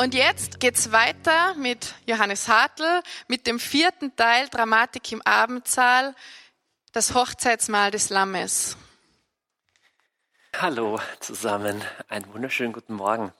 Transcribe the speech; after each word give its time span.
Und 0.00 0.14
jetzt 0.14 0.60
geht's 0.60 0.92
weiter 0.92 1.54
mit 1.56 1.94
Johannes 2.06 2.48
Hartl 2.48 3.02
mit 3.28 3.46
dem 3.46 3.60
vierten 3.60 4.16
Teil 4.16 4.48
Dramatik 4.48 5.12
im 5.12 5.20
Abendsaal, 5.20 6.14
das 6.92 7.14
Hochzeitsmahl 7.14 7.90
des 7.90 8.08
Lammes. 8.08 8.78
Hallo 10.56 10.98
zusammen, 11.18 11.84
einen 12.08 12.32
wunderschönen 12.32 12.72
guten 12.72 12.94
Morgen. 12.94 13.34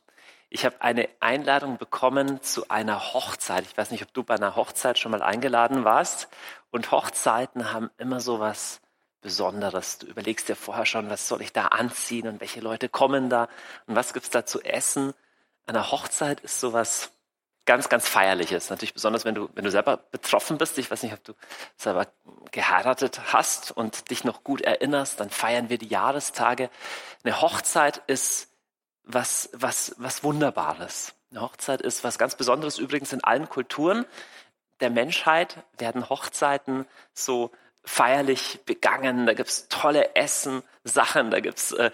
Ich 0.51 0.67
habe 0.67 0.83
eine 0.83 1.09
Einladung 1.21 1.79
bekommen 1.79 2.43
zu 2.43 2.69
einer 2.69 3.15
Hochzeit. 3.15 3.65
Ich 3.65 3.79
weiß 3.79 3.91
nicht, 3.91 4.03
ob 4.03 4.13
du 4.13 4.23
bei 4.23 4.35
einer 4.35 4.55
Hochzeit 4.55 4.99
schon 4.99 5.13
mal 5.13 5.23
eingeladen 5.23 5.85
warst. 5.85 6.29
Und 6.71 6.91
Hochzeiten 6.91 7.73
haben 7.73 7.89
immer 7.97 8.21
so 8.21 8.39
was 8.39 8.83
Besonderes. 9.23 9.97
Du 9.97 10.09
überlegst 10.09 10.51
dir 10.51 10.57
vorher 10.57 10.85
schon, 10.85 11.09
was 11.09 11.27
soll 11.27 11.41
ich 11.41 11.55
da 11.55 11.69
anziehen 11.69 12.29
und 12.29 12.43
welche 12.43 12.61
Leute 12.61 12.91
kommen 12.91 13.31
da 13.31 13.49
und 13.87 13.97
was 13.97 14.13
gibt's 14.13 14.29
da 14.29 14.45
zu 14.45 14.61
essen 14.61 15.15
eine 15.71 15.91
Hochzeit 15.91 16.41
ist 16.41 16.61
sowas 16.61 17.13
ganz, 17.65 17.89
ganz 17.89 18.09
Feierliches. 18.09 18.71
Natürlich 18.71 18.95
besonders, 18.95 19.25
wenn 19.25 19.37
du, 19.37 19.49
wenn 19.55 19.65
du 19.65 19.71
selber 19.71 19.97
betroffen 19.97 20.59
bist. 20.59 20.77
Ich 20.79 20.91
weiß 20.91 21.03
nicht, 21.05 21.13
ob 21.13 21.23
du 21.23 21.35
selber 21.77 22.09
geheiratet 22.51 23.33
hast 23.33 23.71
und 23.71 24.11
dich 24.11 24.25
noch 24.25 24.43
gut 24.43 24.61
erinnerst. 24.61 25.21
Dann 25.21 25.31
feiern 25.31 25.69
wir 25.69 25.79
die 25.79 25.87
Jahrestage. 25.87 26.71
Eine 27.23 27.41
Hochzeit 27.41 28.03
ist 28.09 28.49
was, 29.05 29.51
was, 29.53 29.95
was 29.99 30.25
Wunderbares. 30.25 31.15
Eine 31.31 31.43
Hochzeit 31.43 31.81
ist 31.81 32.03
was 32.03 32.19
ganz 32.19 32.35
Besonderes. 32.35 32.79
Übrigens 32.79 33.13
in 33.13 33.23
allen 33.23 33.49
Kulturen 33.49 34.05
der 34.81 34.91
Menschheit 34.91 35.59
werden 35.79 36.09
Hochzeiten 36.09 36.87
so 37.13 37.53
feierlich 37.85 38.61
begangen. 38.67 39.27
Da 39.27 39.35
gibt's 39.35 39.69
tolle 39.69 40.17
Essen, 40.17 40.63
Sachen, 40.83 41.31
da 41.31 41.41
gibt's 41.41 41.73
äh, 41.73 41.91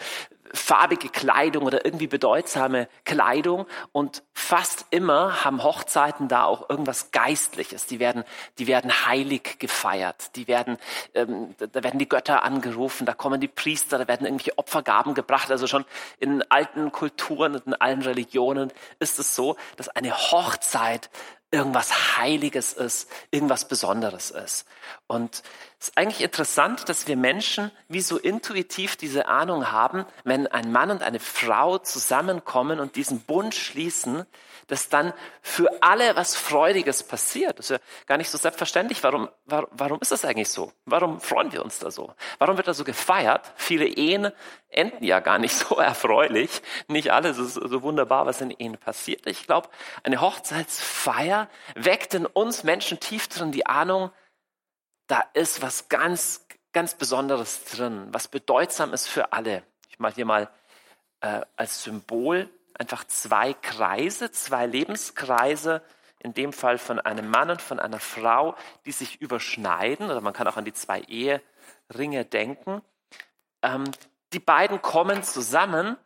farbige 0.53 1.09
Kleidung 1.09 1.65
oder 1.65 1.85
irgendwie 1.85 2.07
bedeutsame 2.07 2.89
Kleidung 3.05 3.67
und 3.93 4.23
fast 4.33 4.87
immer 4.91 5.45
haben 5.45 5.63
Hochzeiten 5.63 6.29
da 6.29 6.45
auch 6.45 6.69
irgendwas 6.69 7.11
Geistliches. 7.11 7.87
Die 7.87 7.99
werden, 7.99 8.25
die 8.59 8.67
werden 8.67 9.07
heilig 9.07 9.59
gefeiert. 9.59 10.37
Die 10.37 10.49
werden, 10.49 10.79
ähm, 11.15 11.55
da 11.59 11.83
werden 11.83 11.99
die 11.99 12.09
Götter 12.09 12.43
angerufen, 12.43 13.07
da 13.07 13.13
kommen 13.13 13.41
die 13.41 13.49
Priester, 13.49 13.99
da 13.99 14.09
werden 14.09 14.27
irgendwelche 14.27 14.59
Opfergaben 14.59 15.15
gebracht. 15.15 15.51
Also 15.51 15.67
schon 15.67 15.85
in 16.19 16.43
alten 16.51 16.93
Kulturen 16.93 17.55
und 17.55 17.67
in 17.67 17.75
allen 17.75 18.03
Religionen 18.03 18.73
ist 18.99 19.19
es 19.19 19.35
so, 19.35 19.57
dass 19.77 19.89
eine 19.89 20.17
Hochzeit 20.17 21.11
irgendwas 21.51 22.17
Heiliges 22.19 22.73
ist, 22.73 23.09
irgendwas 23.31 23.69
Besonderes 23.69 24.31
ist. 24.31 24.67
Und 25.07 25.43
es 25.79 25.89
ist 25.89 25.99
eigentlich 25.99 26.23
interessant, 26.23 26.89
dass 26.89 27.07
wir 27.07 27.17
Menschen 27.17 27.71
wie 27.89 28.01
so 28.01 28.19
intuitiv 28.19 28.97
diese 28.97 29.29
Ahnung 29.29 29.71
haben, 29.71 30.05
wenn 30.25 30.47
ein 30.47 30.73
Mann 30.73 30.91
und 30.91 31.03
eine 31.03 31.21
Frau 31.21 31.79
zusammenkommen 31.79 32.81
und 32.81 32.97
diesen 32.97 33.21
Bund 33.21 33.55
schließen, 33.55 34.27
dass 34.67 34.89
dann 34.89 35.13
für 35.43 35.83
alle 35.83 36.17
was 36.17 36.35
Freudiges 36.35 37.03
passiert. 37.03 37.59
Das 37.59 37.71
ist 37.71 37.81
ja 37.81 37.87
gar 38.07 38.19
nicht 38.19 38.31
so 38.31 38.39
selbstverständlich. 38.39 39.03
Warum, 39.03 39.29
warum, 39.45 39.69
warum 39.71 39.99
ist 40.01 40.11
das 40.11 40.25
eigentlich 40.25 40.49
so? 40.49 40.73
Warum 40.85 41.21
freuen 41.21 41.53
wir 41.53 41.65
uns 41.65 41.79
da 41.79 41.91
so? 41.91 42.13
Warum 42.39 42.57
wird 42.57 42.67
da 42.67 42.75
so 42.75 42.85
gefeiert? 42.85 43.53
Viele 43.57 43.87
Ehen 43.87 44.33
enden 44.69 45.05
ja 45.05 45.21
gar 45.21 45.39
nicht 45.39 45.55
so 45.57 45.77
erfreulich. 45.77 46.63
Nicht 46.89 47.13
alles 47.13 47.39
ist 47.39 47.55
so 47.55 47.83
wunderbar, 47.83 48.27
was 48.27 48.41
in 48.41 48.51
Ehen 48.51 48.77
passiert. 48.79 49.27
Ich 49.27 49.47
glaube, 49.47 49.69
eine 50.03 50.21
Hochzeitsfeier 50.21 51.49
weckt 51.75 52.15
in 52.15 52.27
uns 52.27 52.65
Menschen 52.65 52.99
tief 52.99 53.29
drin 53.29 53.53
die 53.53 53.67
Ahnung, 53.67 54.11
da 55.07 55.25
ist 55.35 55.63
was 55.63 55.89
ganz, 55.89 56.47
ganz 56.73 56.95
Besonderes 56.95 57.65
drin, 57.65 58.09
was 58.11 58.27
bedeutsam 58.27 58.93
ist 58.93 59.07
für 59.07 59.33
alle. 59.33 59.63
Ich 59.89 60.01
mache 60.01 60.17
hier 60.17 60.27
mal 60.27 60.51
äh, 61.21 61.43
als 61.57 61.85
Symbol 61.85 62.51
einfach 62.79 63.05
zwei 63.05 63.55
Kreise, 63.55 64.31
zwei 64.31 64.67
Lebenskreise, 64.67 65.83
in 66.19 66.35
dem 66.35 66.53
Fall 66.53 66.79
von 66.79 66.99
einem 66.99 67.29
Mann 67.31 67.51
und 67.51 67.63
von 67.63 67.79
einer 67.79 68.01
Frau, 68.01 68.57
die 68.85 68.93
sich 68.93 69.21
überschneiden, 69.21 70.11
oder 70.11 70.21
man 70.21 70.33
kann 70.33 70.49
auch 70.49 70.57
an 70.57 70.65
die 70.65 70.73
zwei 70.73 71.01
Eheringe 71.01 72.25
denken. 72.25 72.83
Ähm, 73.63 73.85
die 74.33 74.41
beiden 74.41 74.83
kommen 74.83 75.23
zusammen 75.23 75.97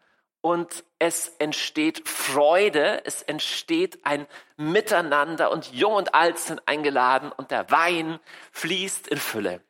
und 0.41 0.85
es 0.99 1.29
entsteht 1.39 2.09
Freude, 2.09 3.05
es 3.05 3.23
entsteht 3.23 4.05
ein 4.05 4.27
Miteinander 4.57 5.51
und 5.51 5.73
Jung 5.73 5.95
und 5.95 6.15
Alt 6.15 6.39
sind 6.39 6.67
eingeladen 6.67 7.33
und 7.33 7.51
der 7.51 7.71
Wein 7.71 8.21
fließt 8.53 9.09
in 9.09 9.19
Fülle. 9.19 9.63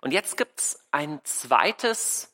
Und 0.00 0.12
jetzt 0.12 0.36
gibt's 0.36 0.86
ein 0.90 1.20
zweites 1.24 2.33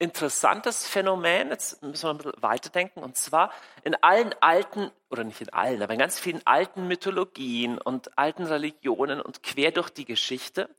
interessantes 0.00 0.86
Phänomen, 0.86 1.50
jetzt 1.50 1.82
müssen 1.82 2.04
wir 2.04 2.10
ein 2.10 2.16
bisschen 2.16 2.42
weiterdenken, 2.42 3.02
und 3.02 3.18
zwar 3.18 3.52
in 3.84 3.94
allen 4.02 4.34
alten, 4.40 4.90
oder 5.10 5.24
nicht 5.24 5.42
in 5.42 5.52
allen, 5.52 5.82
aber 5.82 5.92
in 5.92 5.98
ganz 5.98 6.18
vielen 6.18 6.44
alten 6.46 6.88
Mythologien 6.88 7.76
und 7.76 8.16
alten 8.18 8.44
Religionen 8.44 9.20
und 9.20 9.42
quer 9.42 9.72
durch 9.72 9.90
die 9.90 10.06
Geschichte 10.06 10.70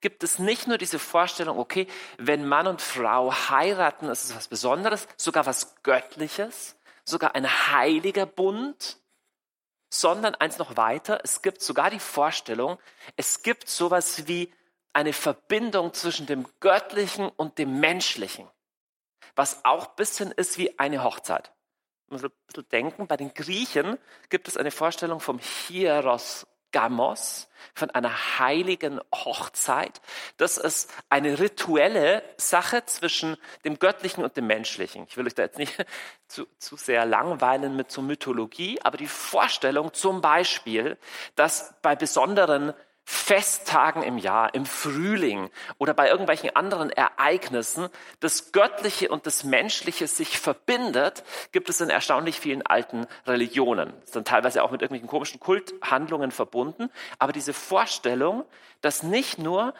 gibt 0.00 0.24
es 0.24 0.38
nicht 0.38 0.66
nur 0.66 0.78
diese 0.78 0.98
Vorstellung, 0.98 1.58
okay, 1.58 1.86
wenn 2.16 2.48
Mann 2.48 2.66
und 2.66 2.80
Frau 2.80 3.32
heiraten, 3.50 4.08
ist 4.08 4.24
es 4.24 4.34
was 4.34 4.48
Besonderes, 4.48 5.06
sogar 5.18 5.44
was 5.44 5.82
Göttliches, 5.82 6.74
sogar 7.04 7.34
ein 7.34 7.46
heiliger 7.46 8.24
Bund, 8.24 8.96
sondern 9.90 10.34
eins 10.36 10.56
noch 10.56 10.78
weiter, 10.78 11.20
es 11.22 11.42
gibt 11.42 11.60
sogar 11.60 11.90
die 11.90 12.00
Vorstellung, 12.00 12.78
es 13.16 13.42
gibt 13.42 13.68
sowas 13.68 14.26
wie 14.26 14.50
eine 14.94 15.12
Verbindung 15.12 15.92
zwischen 15.92 16.24
dem 16.24 16.46
Göttlichen 16.60 17.28
und 17.28 17.58
dem 17.58 17.78
Menschlichen 17.78 18.48
was 19.34 19.64
auch 19.64 19.88
ein 19.88 19.96
bisschen 19.96 20.32
ist 20.32 20.58
wie 20.58 20.78
eine 20.78 21.04
Hochzeit. 21.04 21.52
Man 22.08 22.20
muss 22.20 22.30
ein 22.30 22.36
bisschen 22.46 22.68
denken, 22.70 23.06
bei 23.06 23.16
den 23.16 23.32
Griechen 23.34 23.98
gibt 24.28 24.48
es 24.48 24.56
eine 24.56 24.70
Vorstellung 24.70 25.20
vom 25.20 25.38
Hieros 25.38 26.46
Gamos, 26.72 27.48
von 27.74 27.90
einer 27.90 28.38
heiligen 28.38 29.00
Hochzeit. 29.12 30.00
Das 30.36 30.56
ist 30.56 30.92
eine 31.08 31.38
rituelle 31.38 32.22
Sache 32.36 32.84
zwischen 32.86 33.36
dem 33.64 33.78
Göttlichen 33.78 34.24
und 34.24 34.36
dem 34.36 34.46
Menschlichen. 34.46 35.06
Ich 35.08 35.16
will 35.16 35.26
euch 35.26 35.34
da 35.34 35.42
jetzt 35.42 35.58
nicht 35.58 35.74
zu, 36.28 36.46
zu 36.58 36.76
sehr 36.76 37.06
langweilen 37.06 37.76
mit 37.76 37.90
so 37.90 38.02
Mythologie, 38.02 38.80
aber 38.82 38.96
die 38.96 39.08
Vorstellung 39.08 39.92
zum 39.92 40.20
Beispiel, 40.20 40.96
dass 41.34 41.74
bei 41.82 41.96
besonderen 41.96 42.72
Festtagen 43.12 44.04
im 44.04 44.18
Jahr, 44.18 44.54
im 44.54 44.64
Frühling 44.64 45.50
oder 45.78 45.94
bei 45.94 46.08
irgendwelchen 46.08 46.54
anderen 46.54 46.90
Ereignissen 46.90 47.88
das 48.20 48.52
Göttliche 48.52 49.08
und 49.08 49.26
das 49.26 49.42
Menschliche 49.42 50.06
sich 50.06 50.38
verbindet, 50.38 51.24
gibt 51.50 51.68
es 51.68 51.80
in 51.80 51.90
erstaunlich 51.90 52.38
vielen 52.38 52.64
alten 52.64 53.08
Religionen. 53.26 53.92
Das 53.98 54.04
ist 54.04 54.16
dann 54.16 54.24
teilweise 54.24 54.62
auch 54.62 54.70
mit 54.70 54.82
irgendwelchen 54.82 55.08
komischen 55.08 55.40
Kulthandlungen 55.40 56.30
verbunden. 56.30 56.88
Aber 57.18 57.32
diese 57.32 57.52
Vorstellung, 57.52 58.44
dass 58.80 59.02
nicht 59.02 59.38
nur, 59.38 59.74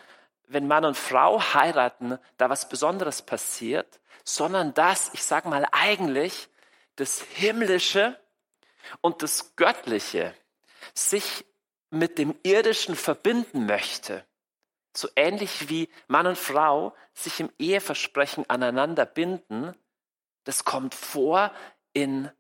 wenn 0.48 0.66
Mann 0.66 0.84
und 0.84 0.97
Frau 0.97 1.41
heiraten, 1.54 2.18
da 2.36 2.50
was 2.50 2.68
Besonderes 2.68 3.22
passiert, 3.22 4.00
sondern 4.24 4.74
dass, 4.74 5.14
ich 5.14 5.22
sage 5.22 5.48
mal 5.48 5.68
eigentlich, 5.70 6.48
das 6.97 7.20
Himmlische 7.20 8.18
und 9.02 9.22
das 9.22 9.54
Göttliche 9.54 10.34
sich 10.94 11.44
mit 11.90 12.18
dem 12.18 12.34
Irdischen 12.42 12.94
verbinden 12.94 13.66
möchte, 13.66 14.24
so 14.96 15.08
ähnlich 15.16 15.68
wie 15.68 15.88
Mann 16.08 16.26
und 16.26 16.38
Frau 16.38 16.94
sich 17.14 17.40
im 17.40 17.50
Eheversprechen 17.58 18.48
aneinander 18.48 19.06
binden, 19.06 19.74
das 20.44 20.64
kommt 20.64 20.94
vor 20.94 21.52
in 21.92 22.30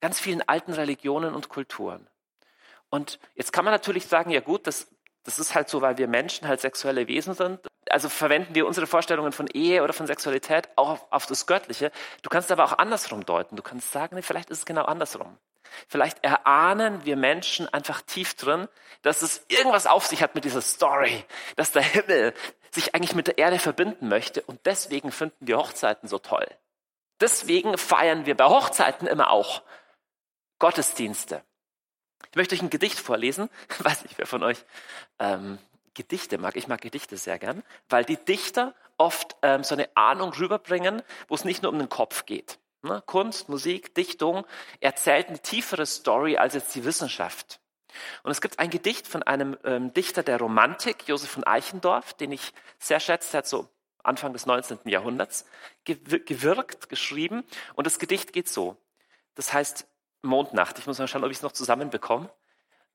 ganz 0.00 0.20
vielen 0.20 0.46
alten 0.48 0.72
Religionen 0.72 1.34
und 1.34 1.48
Kulturen. 1.48 2.08
Und 2.90 3.18
jetzt 3.34 3.52
kann 3.52 3.64
man 3.64 3.72
natürlich 3.72 4.06
sagen, 4.06 4.30
ja 4.30 4.40
gut, 4.40 4.66
das, 4.66 4.88
das 5.24 5.38
ist 5.38 5.54
halt 5.54 5.68
so, 5.68 5.80
weil 5.80 5.98
wir 5.98 6.08
Menschen 6.08 6.46
halt 6.48 6.60
sexuelle 6.60 7.08
Wesen 7.08 7.34
sind. 7.34 7.60
Also 7.88 8.08
verwenden 8.08 8.54
wir 8.54 8.66
unsere 8.66 8.86
Vorstellungen 8.86 9.32
von 9.32 9.46
Ehe 9.46 9.82
oder 9.82 9.92
von 9.92 10.06
Sexualität 10.06 10.68
auch 10.76 10.90
auf, 10.90 11.06
auf 11.10 11.26
das 11.26 11.46
Göttliche. 11.46 11.90
Du 12.22 12.30
kannst 12.30 12.52
aber 12.52 12.64
auch 12.64 12.78
andersrum 12.78 13.24
deuten. 13.24 13.56
Du 13.56 13.62
kannst 13.62 13.92
sagen, 13.92 14.16
nee, 14.16 14.22
vielleicht 14.22 14.50
ist 14.50 14.58
es 14.58 14.66
genau 14.66 14.84
andersrum. 14.84 15.38
Vielleicht 15.88 16.24
erahnen 16.24 17.04
wir 17.04 17.16
Menschen 17.16 17.72
einfach 17.72 18.02
tief 18.02 18.34
drin, 18.34 18.68
dass 19.02 19.22
es 19.22 19.44
irgendwas 19.48 19.86
auf 19.86 20.06
sich 20.06 20.22
hat 20.22 20.34
mit 20.34 20.44
dieser 20.44 20.62
Story, 20.62 21.24
dass 21.56 21.72
der 21.72 21.82
Himmel 21.82 22.34
sich 22.70 22.94
eigentlich 22.94 23.14
mit 23.14 23.26
der 23.26 23.38
Erde 23.38 23.58
verbinden 23.58 24.08
möchte 24.08 24.42
und 24.42 24.60
deswegen 24.64 25.12
finden 25.12 25.46
wir 25.46 25.58
Hochzeiten 25.58 26.08
so 26.08 26.18
toll. 26.18 26.46
Deswegen 27.20 27.76
feiern 27.78 28.26
wir 28.26 28.36
bei 28.36 28.46
Hochzeiten 28.46 29.06
immer 29.06 29.30
auch 29.30 29.62
Gottesdienste. 30.58 31.42
Ich 32.30 32.36
möchte 32.36 32.54
euch 32.54 32.62
ein 32.62 32.70
Gedicht 32.70 32.98
vorlesen. 32.98 33.48
Ich 33.68 33.84
weiß 33.84 34.04
nicht, 34.04 34.18
wer 34.18 34.26
von 34.26 34.42
euch 34.42 34.64
ähm, 35.18 35.58
Gedichte 35.94 36.38
mag. 36.38 36.56
Ich 36.56 36.68
mag 36.68 36.80
Gedichte 36.80 37.16
sehr 37.16 37.38
gern, 37.38 37.62
weil 37.88 38.04
die 38.04 38.16
Dichter 38.16 38.74
oft 38.96 39.36
ähm, 39.42 39.64
so 39.64 39.74
eine 39.74 39.88
Ahnung 39.96 40.32
rüberbringen, 40.32 41.02
wo 41.28 41.34
es 41.34 41.44
nicht 41.44 41.62
nur 41.62 41.72
um 41.72 41.78
den 41.78 41.88
Kopf 41.88 42.24
geht. 42.24 42.58
Ne? 42.82 43.02
Kunst, 43.06 43.48
Musik, 43.48 43.94
Dichtung 43.94 44.46
erzählt 44.80 45.28
eine 45.28 45.40
tiefere 45.40 45.86
Story 45.86 46.36
als 46.36 46.54
jetzt 46.54 46.74
die 46.74 46.84
Wissenschaft. 46.84 47.60
Und 48.22 48.30
es 48.30 48.40
gibt 48.40 48.58
ein 48.58 48.70
Gedicht 48.70 49.06
von 49.06 49.22
einem 49.22 49.56
ähm, 49.64 49.92
Dichter 49.92 50.22
der 50.22 50.38
Romantik, 50.38 51.06
Josef 51.06 51.30
von 51.30 51.44
Eichendorff, 51.44 52.14
den 52.14 52.32
ich 52.32 52.52
sehr 52.78 53.00
schätze, 53.00 53.38
hat 53.38 53.46
so 53.46 53.68
Anfang 54.02 54.32
des 54.32 54.46
19. 54.46 54.80
Jahrhunderts 54.86 55.44
gewirkt, 55.84 56.88
geschrieben. 56.88 57.44
Und 57.74 57.86
das 57.86 57.98
Gedicht 57.98 58.32
geht 58.32 58.48
so. 58.48 58.76
Das 59.34 59.52
heißt, 59.52 59.86
Mondnacht. 60.22 60.78
Ich 60.78 60.86
muss 60.86 60.98
mal 60.98 61.08
schauen, 61.08 61.24
ob 61.24 61.30
ich 61.30 61.38
es 61.38 61.42
noch 61.42 61.52
zusammenbekomme. 61.52 62.30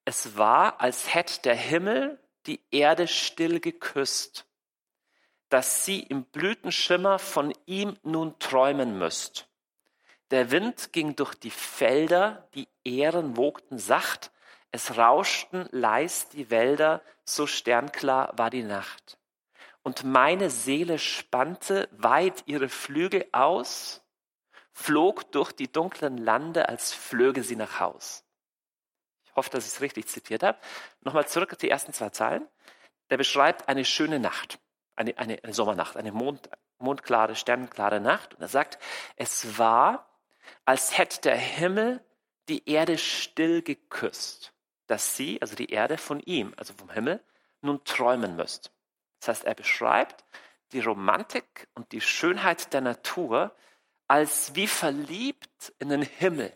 Es 0.05 0.37
war, 0.37 0.81
als 0.81 1.13
hätte 1.13 1.41
der 1.41 1.55
Himmel 1.55 2.19
die 2.45 2.61
Erde 2.71 3.07
still 3.07 3.59
geküsst, 3.59 4.45
dass 5.49 5.85
sie 5.85 5.99
im 6.01 6.23
Blütenschimmer 6.23 7.19
von 7.19 7.53
ihm 7.65 7.97
nun 8.03 8.39
träumen 8.39 8.97
müsst. 8.97 9.47
Der 10.31 10.51
Wind 10.51 10.91
ging 10.91 11.15
durch 11.15 11.35
die 11.35 11.51
Felder, 11.51 12.47
die 12.53 12.67
Ähren 12.83 13.37
wogten 13.37 13.77
sacht, 13.77 14.31
es 14.71 14.97
rauschten 14.97 15.67
leis 15.71 16.27
die 16.29 16.49
Wälder, 16.49 17.01
so 17.23 17.47
sternklar 17.47 18.37
war 18.37 18.49
die 18.49 18.63
Nacht. 18.63 19.17
Und 19.83 20.03
meine 20.03 20.49
Seele 20.49 20.99
spannte 20.99 21.87
weit 21.91 22.43
ihre 22.45 22.67
Flügel 22.67 23.25
aus, 23.31 24.03
flog 24.73 25.31
durch 25.31 25.53
die 25.53 25.71
dunklen 25.71 26.17
Lande, 26.17 26.67
als 26.67 26.93
flöge 26.93 27.41
sie 27.41 27.55
nach 27.55 27.79
Haus. 27.79 28.25
Ich 29.25 29.33
hoffe, 29.35 29.49
dass 29.49 29.65
ich 29.65 29.73
es 29.73 29.81
richtig 29.81 30.07
zitiert 30.07 30.43
habe. 30.43 30.57
Nochmal 31.01 31.27
zurück 31.27 31.53
auf 31.53 31.57
die 31.57 31.69
ersten 31.69 31.93
zwei 31.93 32.09
Zeilen. 32.09 32.45
Der 33.09 33.17
beschreibt 33.17 33.69
eine 33.69 33.85
schöne 33.85 34.19
Nacht, 34.19 34.59
eine, 34.97 35.17
eine, 35.17 35.39
Sommernacht, 35.53 35.95
eine 35.95 36.11
Mond, 36.11 36.49
mondklare, 36.79 37.35
sternenklare 37.35 38.01
Nacht. 38.01 38.33
Und 38.33 38.41
er 38.41 38.49
sagt, 38.49 38.77
es 39.15 39.57
war 39.57 40.07
als 40.67 40.97
hätte 40.97 41.21
der 41.21 41.37
Himmel 41.37 42.03
die 42.49 42.69
Erde 42.69 42.97
still 42.97 43.61
geküsst, 43.61 44.53
dass 44.87 45.15
sie, 45.15 45.41
also 45.41 45.55
die 45.55 45.71
Erde 45.71 45.97
von 45.97 46.19
ihm, 46.19 46.53
also 46.57 46.73
vom 46.73 46.89
Himmel, 46.89 47.23
nun 47.61 47.83
träumen 47.85 48.35
müsst. 48.35 48.71
Das 49.19 49.29
heißt, 49.29 49.45
er 49.45 49.55
beschreibt 49.55 50.25
die 50.73 50.81
Romantik 50.81 51.69
und 51.73 51.93
die 51.93 52.01
Schönheit 52.01 52.73
der 52.73 52.81
Natur 52.81 53.55
als 54.09 54.55
wie 54.55 54.67
verliebt 54.67 55.73
in 55.79 55.87
den 55.87 56.01
Himmel. 56.01 56.51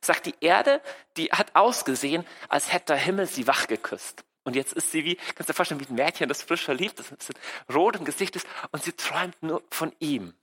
Sagt 0.00 0.26
die 0.26 0.34
Erde, 0.40 0.82
die 1.16 1.26
hat 1.26 1.54
ausgesehen, 1.54 2.26
als 2.48 2.72
hätte 2.72 2.86
der 2.86 2.96
Himmel 2.96 3.26
sie 3.26 3.46
wach 3.46 3.68
geküsst. 3.68 4.24
Und 4.42 4.56
jetzt 4.56 4.72
ist 4.72 4.90
sie 4.90 5.04
wie, 5.04 5.14
kannst 5.14 5.42
du 5.42 5.44
dir 5.44 5.54
vorstellen, 5.54 5.80
wie 5.80 5.86
ein 5.86 5.94
Mädchen, 5.94 6.28
das 6.28 6.42
frisch 6.42 6.64
verliebt 6.64 6.98
ist, 6.98 7.12
ein 7.12 7.18
bisschen 7.18 7.36
rot 7.72 7.94
im 7.94 8.04
Gesicht 8.04 8.34
ist 8.34 8.48
und 8.72 8.82
sie 8.82 8.92
träumt 8.92 9.40
nur 9.44 9.62
von 9.70 9.94
ihm. 10.00 10.34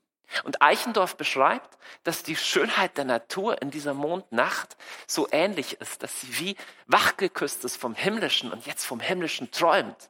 Und 0.44 0.62
Eichendorff 0.62 1.16
beschreibt, 1.16 1.78
dass 2.04 2.24
die 2.24 2.36
Schönheit 2.36 2.98
der 2.98 3.06
Natur 3.06 3.62
in 3.62 3.72
dieser 3.72 3.94
Mondnacht 3.94 4.78
so 5.08 5.28
ähnlich 5.32 5.82
ist, 5.82 6.04
dass 6.04 6.22
sie 6.22 6.40
wie 6.40 6.56
wachgeküsst 6.88 7.66
ist 7.66 7.78
vom 7.78 7.96
Himmlischen 7.96 8.52
und 8.52 8.66
jetzt 8.66 8.86
vom 8.86 9.00
Himmlischen 9.00 9.52
träumt. 9.52 10.10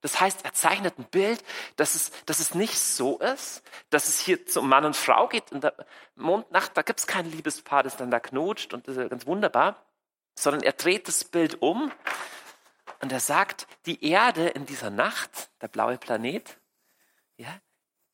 Das 0.00 0.20
heißt, 0.20 0.44
er 0.44 0.52
zeichnet 0.52 0.98
ein 0.98 1.06
Bild, 1.06 1.42
dass 1.76 1.96
es, 1.96 2.12
dass 2.24 2.38
es 2.38 2.54
nicht 2.54 2.78
so 2.78 3.18
ist, 3.18 3.62
dass 3.90 4.06
es 4.08 4.20
hier 4.20 4.46
zum 4.46 4.68
Mann 4.68 4.84
und 4.84 4.96
Frau 4.96 5.26
geht. 5.26 5.50
In 5.50 5.60
der 5.60 5.74
Mondnacht, 6.14 6.76
da 6.76 6.82
gibt 6.82 7.00
es 7.00 7.06
kein 7.06 7.30
Liebespaar, 7.30 7.82
das 7.82 7.96
dann 7.96 8.10
da 8.10 8.20
knutscht 8.20 8.72
und 8.74 8.86
das 8.86 8.96
ist 8.96 9.10
ganz 9.10 9.26
wunderbar, 9.26 9.84
sondern 10.36 10.62
er 10.62 10.72
dreht 10.72 11.08
das 11.08 11.24
Bild 11.24 11.60
um 11.62 11.90
und 13.00 13.10
er 13.10 13.20
sagt, 13.20 13.66
die 13.86 14.04
Erde 14.04 14.48
in 14.48 14.66
dieser 14.66 14.90
Nacht, 14.90 15.50
der 15.60 15.68
blaue 15.68 15.98
Planet, 15.98 16.58
ja, 17.36 17.60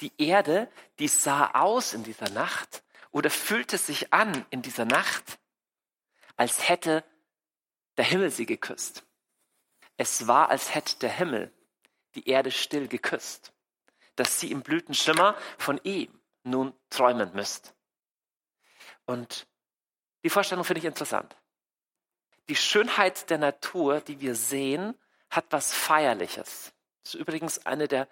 die 0.00 0.12
Erde, 0.18 0.70
die 0.98 1.08
sah 1.08 1.52
aus 1.52 1.94
in 1.94 2.02
dieser 2.02 2.30
Nacht 2.30 2.82
oder 3.10 3.30
fühlte 3.30 3.78
sich 3.78 4.12
an 4.12 4.44
in 4.50 4.62
dieser 4.62 4.84
Nacht, 4.84 5.38
als 6.36 6.68
hätte 6.68 7.04
der 7.96 8.04
Himmel 8.04 8.30
sie 8.30 8.46
geküsst. 8.46 9.04
Es 9.96 10.26
war, 10.26 10.48
als 10.48 10.74
hätte 10.74 10.98
der 10.98 11.10
Himmel 11.10 11.52
die 12.16 12.28
Erde 12.28 12.50
still 12.50 12.88
geküsst, 12.88 13.52
dass 14.16 14.40
sie 14.40 14.50
im 14.50 14.62
Blütenschimmer 14.62 15.36
von 15.58 15.80
ihm 15.84 16.20
nun 16.42 16.74
träumen 16.90 17.32
müsst. 17.34 17.74
Und 19.06 19.46
die 20.24 20.30
Vorstellung 20.30 20.64
finde 20.64 20.80
ich 20.80 20.84
interessant. 20.84 21.36
Die 22.48 22.56
Schönheit 22.56 23.30
der 23.30 23.38
Natur, 23.38 24.00
die 24.00 24.20
wir 24.20 24.34
sehen, 24.34 24.98
hat 25.30 25.46
was 25.50 25.72
Feierliches. 25.72 26.72
Das 27.02 27.14
ist 27.14 27.20
übrigens 27.20 27.64
eine 27.66 27.88
der 27.88 28.08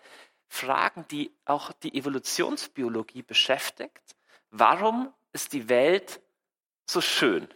Fragen, 0.53 1.07
die 1.11 1.33
auch 1.47 1.73
die 1.73 1.95
Evolutionsbiologie 1.95 3.23
beschäftigt. 3.23 4.15
Warum 4.51 5.11
ist 5.33 5.55
die 5.55 5.71
Welt 5.71 6.21
so 6.85 7.01
schön? 7.01 7.49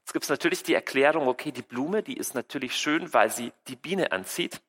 Jetzt 0.00 0.12
gibt 0.12 0.24
es 0.24 0.28
natürlich 0.28 0.64
die 0.64 0.74
Erklärung, 0.74 1.28
okay, 1.28 1.52
die 1.52 1.62
Blume, 1.62 2.02
die 2.02 2.16
ist 2.16 2.34
natürlich 2.34 2.76
schön, 2.76 3.14
weil 3.14 3.30
sie 3.30 3.52
die 3.68 3.76
Biene 3.76 4.10
anzieht. 4.10 4.60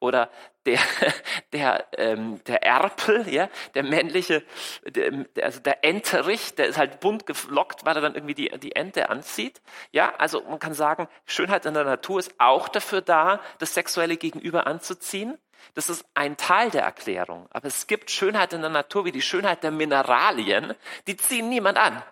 Oder 0.00 0.30
der, 0.66 0.80
der, 1.52 1.86
ähm, 1.96 2.42
der 2.44 2.64
Erpel, 2.64 3.28
ja, 3.28 3.48
der 3.76 3.84
männliche, 3.84 4.42
der, 4.84 5.26
also 5.42 5.60
der 5.60 5.84
Enterich, 5.84 6.56
der 6.56 6.66
ist 6.66 6.76
halt 6.76 6.98
bunt 6.98 7.24
geflockt, 7.24 7.86
weil 7.86 7.94
er 7.94 8.02
dann 8.02 8.16
irgendwie 8.16 8.34
die, 8.34 8.50
die 8.58 8.74
Ente 8.74 9.10
anzieht. 9.10 9.62
Ja, 9.92 10.12
also 10.16 10.42
man 10.42 10.58
kann 10.58 10.74
sagen, 10.74 11.06
Schönheit 11.24 11.66
in 11.66 11.74
der 11.74 11.84
Natur 11.84 12.18
ist 12.18 12.34
auch 12.38 12.68
dafür 12.68 13.00
da, 13.00 13.40
das 13.60 13.74
sexuelle 13.74 14.16
Gegenüber 14.16 14.66
anzuziehen. 14.66 15.38
Das 15.72 15.88
ist 15.88 16.04
ein 16.14 16.36
Teil 16.36 16.70
der 16.70 16.82
Erklärung. 16.82 17.48
Aber 17.50 17.66
es 17.66 17.86
gibt 17.86 18.10
Schönheit 18.10 18.52
in 18.52 18.60
der 18.60 18.70
Natur 18.70 19.04
wie 19.04 19.12
die 19.12 19.22
Schönheit 19.22 19.62
der 19.62 19.70
Mineralien, 19.70 20.74
die 21.06 21.16
ziehen 21.16 21.48
niemand 21.48 21.78
an. 21.78 22.02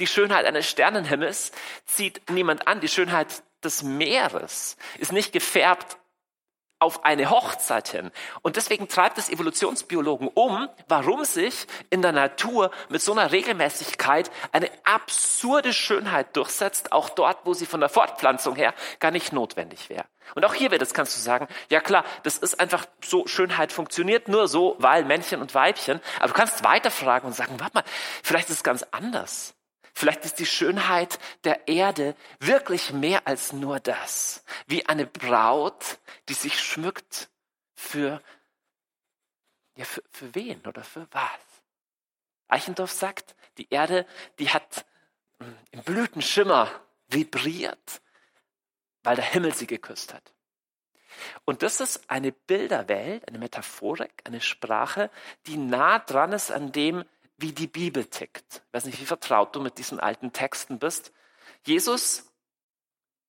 Die 0.00 0.06
Schönheit 0.06 0.46
eines 0.46 0.68
Sternenhimmels 0.68 1.52
zieht 1.84 2.30
niemand 2.30 2.66
an. 2.66 2.80
Die 2.80 2.88
Schönheit 2.88 3.42
des 3.62 3.82
Meeres 3.82 4.76
ist 4.98 5.12
nicht 5.12 5.32
gefärbt 5.32 5.98
auf 6.78 7.04
eine 7.04 7.30
Hochzeit 7.30 7.88
hin. 7.88 8.10
Und 8.42 8.56
deswegen 8.56 8.88
treibt 8.88 9.16
es 9.18 9.28
Evolutionsbiologen 9.28 10.28
um, 10.28 10.68
warum 10.88 11.24
sich 11.24 11.66
in 11.90 12.02
der 12.02 12.12
Natur 12.12 12.70
mit 12.88 13.00
so 13.00 13.12
einer 13.12 13.32
Regelmäßigkeit 13.32 14.30
eine 14.52 14.70
absurde 14.84 15.72
Schönheit 15.72 16.36
durchsetzt, 16.36 16.92
auch 16.92 17.08
dort, 17.08 17.38
wo 17.44 17.54
sie 17.54 17.66
von 17.66 17.80
der 17.80 17.88
Fortpflanzung 17.88 18.56
her 18.56 18.74
gar 19.00 19.10
nicht 19.10 19.32
notwendig 19.32 19.88
wäre. 19.88 20.04
Und 20.34 20.44
auch 20.44 20.54
hier 20.54 20.70
wird 20.70 20.82
es, 20.82 20.92
kannst 20.92 21.16
du 21.16 21.20
sagen, 21.20 21.48
ja 21.70 21.80
klar, 21.80 22.04
das 22.24 22.36
ist 22.38 22.60
einfach 22.60 22.86
so, 23.02 23.26
Schönheit 23.26 23.72
funktioniert 23.72 24.28
nur 24.28 24.48
so, 24.48 24.76
weil 24.78 25.04
Männchen 25.04 25.40
und 25.40 25.54
Weibchen. 25.54 26.00
Aber 26.18 26.28
du 26.28 26.34
kannst 26.34 26.64
weiterfragen 26.64 27.28
und 27.28 27.34
sagen, 27.34 27.58
warte 27.58 27.74
mal, 27.74 27.84
vielleicht 28.22 28.50
ist 28.50 28.56
es 28.56 28.64
ganz 28.64 28.84
anders. 28.90 29.54
Vielleicht 29.98 30.26
ist 30.26 30.38
die 30.38 30.44
Schönheit 30.44 31.18
der 31.44 31.68
Erde 31.68 32.16
wirklich 32.38 32.92
mehr 32.92 33.26
als 33.26 33.54
nur 33.54 33.80
das. 33.80 34.44
Wie 34.66 34.84
eine 34.84 35.06
Braut, 35.06 35.98
die 36.28 36.34
sich 36.34 36.60
schmückt 36.60 37.30
für, 37.74 38.22
ja, 39.74 39.86
für, 39.86 40.02
für 40.10 40.34
wen 40.34 40.60
oder 40.66 40.84
für 40.84 41.08
was? 41.12 41.40
Eichendorff 42.46 42.92
sagt, 42.92 43.36
die 43.56 43.68
Erde, 43.70 44.06
die 44.38 44.50
hat 44.50 44.84
hm, 45.38 45.56
im 45.70 45.82
Blütenschimmer 45.82 46.70
vibriert, 47.08 48.02
weil 49.02 49.16
der 49.16 49.24
Himmel 49.24 49.54
sie 49.54 49.66
geküsst 49.66 50.12
hat. 50.12 50.34
Und 51.46 51.62
das 51.62 51.80
ist 51.80 52.10
eine 52.10 52.32
Bilderwelt, 52.32 53.26
eine 53.26 53.38
Metaphorik, 53.38 54.12
eine 54.24 54.42
Sprache, 54.42 55.10
die 55.46 55.56
nah 55.56 56.00
dran 56.00 56.32
ist 56.32 56.50
an 56.50 56.70
dem, 56.70 57.02
wie 57.38 57.52
die 57.52 57.66
Bibel 57.66 58.04
tickt. 58.04 58.62
Ich 58.66 58.72
weiß 58.72 58.84
nicht, 58.86 59.00
wie 59.00 59.06
vertraut 59.06 59.54
du 59.54 59.60
mit 59.60 59.78
diesen 59.78 60.00
alten 60.00 60.32
Texten 60.32 60.78
bist. 60.78 61.12
Jesus 61.64 62.30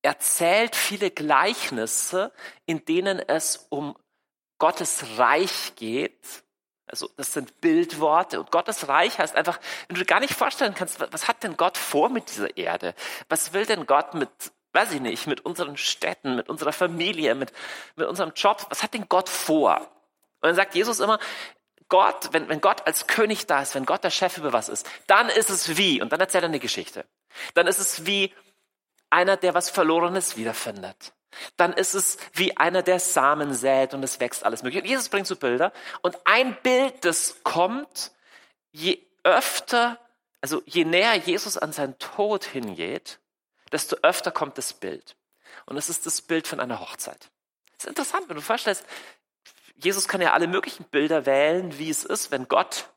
erzählt 0.01 0.75
viele 0.75 1.11
Gleichnisse, 1.11 2.31
in 2.65 2.85
denen 2.85 3.19
es 3.19 3.67
um 3.69 3.97
Gottes 4.57 5.17
Reich 5.17 5.75
geht. 5.75 6.43
Also 6.85 7.09
das 7.17 7.33
sind 7.33 7.59
Bildworte 7.59 8.39
und 8.39 8.49
Gottes 8.49 8.87
Reich 8.87 9.19
heißt 9.19 9.35
einfach, 9.35 9.59
wenn 9.87 9.95
du 9.95 10.01
dir 10.01 10.05
gar 10.05 10.21
nicht 10.21 10.33
vorstellen 10.33 10.73
kannst, 10.73 10.99
was 10.99 11.27
hat 11.27 11.43
denn 11.43 11.57
Gott 11.57 11.77
vor 11.77 12.09
mit 12.09 12.29
dieser 12.29 12.55
Erde? 12.55 12.95
Was 13.27 13.51
will 13.51 13.65
denn 13.65 13.85
Gott 13.85 14.13
mit, 14.13 14.29
weiß 14.71 14.93
ich 14.93 15.01
nicht, 15.01 15.27
mit 15.27 15.45
unseren 15.45 15.75
Städten, 15.75 16.37
mit 16.37 16.47
unserer 16.47 16.71
Familie, 16.71 17.35
mit, 17.35 17.51
mit 17.97 18.07
unserem 18.07 18.31
Job? 18.33 18.65
Was 18.69 18.83
hat 18.83 18.93
denn 18.93 19.09
Gott 19.09 19.27
vor? 19.27 19.79
Und 20.39 20.49
dann 20.49 20.55
sagt 20.55 20.75
Jesus 20.75 21.01
immer, 21.01 21.19
Gott, 21.89 22.29
wenn, 22.33 22.49
wenn 22.49 22.61
Gott 22.61 22.85
als 22.85 23.07
König 23.07 23.47
da 23.47 23.61
ist, 23.61 23.75
wenn 23.75 23.85
Gott 23.85 24.03
der 24.03 24.09
Chef 24.09 24.37
über 24.37 24.53
was 24.53 24.69
ist, 24.69 24.87
dann 25.07 25.29
ist 25.29 25.49
es 25.49 25.77
wie, 25.77 26.01
und 26.01 26.11
dann 26.11 26.19
erzählt 26.19 26.43
er 26.43 26.49
eine 26.49 26.59
Geschichte. 26.59 27.05
Dann 27.53 27.67
ist 27.67 27.79
es 27.79 28.05
wie 28.05 28.33
einer, 29.09 29.37
der 29.37 29.53
was 29.53 29.69
Verlorenes 29.69 30.35
wiederfindet. 30.35 31.13
Dann 31.55 31.73
ist 31.73 31.93
es 31.93 32.17
wie 32.33 32.57
einer, 32.57 32.81
der 32.81 32.99
Samen 32.99 33.53
sät 33.53 33.93
und 33.93 34.03
es 34.03 34.19
wächst 34.19 34.43
alles 34.43 34.63
mögliche. 34.63 34.85
Jesus 34.85 35.09
bringt 35.09 35.27
so 35.27 35.35
Bilder. 35.35 35.71
Und 36.01 36.17
ein 36.25 36.57
Bild, 36.61 37.05
das 37.05 37.43
kommt, 37.43 38.11
je 38.71 39.01
öfter, 39.23 39.99
also 40.41 40.61
je 40.65 40.85
näher 40.85 41.15
Jesus 41.15 41.57
an 41.57 41.73
seinen 41.73 41.97
Tod 41.99 42.43
hingeht, 42.45 43.19
desto 43.71 43.97
öfter 44.01 44.31
kommt 44.31 44.57
das 44.57 44.73
Bild. 44.73 45.15
Und 45.65 45.77
es 45.77 45.89
ist 45.89 46.05
das 46.05 46.21
Bild 46.21 46.47
von 46.47 46.59
einer 46.59 46.79
Hochzeit. 46.79 47.29
Das 47.73 47.83
ist 47.83 47.89
interessant, 47.89 48.29
wenn 48.29 48.35
du 48.35 48.41
vorstellst, 48.41 48.85
Jesus 49.77 50.07
kann 50.07 50.21
ja 50.21 50.33
alle 50.33 50.47
möglichen 50.47 50.85
Bilder 50.85 51.25
wählen, 51.25 51.77
wie 51.77 51.89
es 51.89 52.03
ist, 52.03 52.31
wenn 52.31 52.47
Gott 52.47 52.89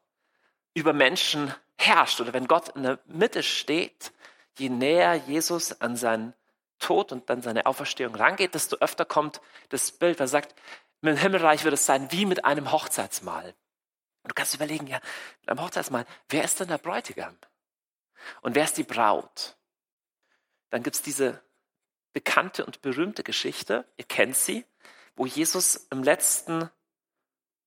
über 0.75 0.93
Menschen 0.93 1.55
herrscht 1.77 2.21
oder 2.21 2.33
wenn 2.33 2.47
Gott 2.47 2.71
in 2.71 2.83
der 2.83 2.99
Mitte 3.07 3.43
steht. 3.43 4.13
Je 4.59 4.69
näher 4.69 5.15
Jesus 5.15 5.81
an 5.81 5.97
seinen 5.97 6.35
Tod 6.79 7.13
und 7.13 7.29
dann 7.29 7.43
seine 7.43 7.67
Auferstehung 7.67 8.15
rangeht, 8.15 8.55
desto 8.55 8.77
öfter 8.77 9.05
kommt 9.05 9.41
das 9.69 9.93
Bild, 9.93 10.19
was 10.19 10.31
sagt, 10.31 10.55
mit 11.03 11.15
dem 11.15 11.21
Himmelreich 11.21 11.65
wird 11.65 11.75
es 11.75 11.87
sein 11.87 12.11
wie 12.13 12.27
mit 12.27 12.45
einem 12.45 12.73
Hochzeitsmahl. 12.73 13.55
Und 14.23 14.31
du 14.31 14.35
kannst 14.35 14.55
überlegen, 14.55 14.87
ja, 14.87 15.01
mit 15.41 15.51
einem 15.51 15.63
Hochzeitsmahl, 15.63 16.07
wer 16.29 16.45
ist 16.45 16.61
denn 16.61 16.69
der 16.69 16.79
Bräutigam? 16.79 17.37
Und 18.43 18.55
wer 18.55 18.65
ist 18.65 18.77
die 18.77 18.85
Braut? 18.85 19.57
Dann 20.71 20.83
gibt 20.83 20.97
es 20.97 21.03
diese 21.03 21.43
bekannte 22.13 22.67
und 22.67 22.83
berühmte 22.83 23.23
Geschichte, 23.23 23.87
ihr 23.97 24.05
kennt 24.05 24.37
sie, 24.37 24.65
wo 25.17 25.27
Jesus 25.27 25.87
im 25.91 26.03
letzten 26.03 26.71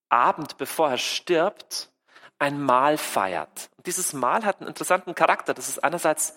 Abend, 0.08 0.56
bevor 0.56 0.90
er 0.90 0.98
stirbt, 0.98 1.90
ein 2.38 2.62
Mahl 2.62 2.98
feiert. 2.98 3.70
Und 3.76 3.86
dieses 3.86 4.12
Mahl 4.12 4.44
hat 4.44 4.60
einen 4.60 4.68
interessanten 4.68 5.14
Charakter. 5.14 5.54
Das 5.54 5.68
ist 5.68 5.82
einerseits 5.82 6.34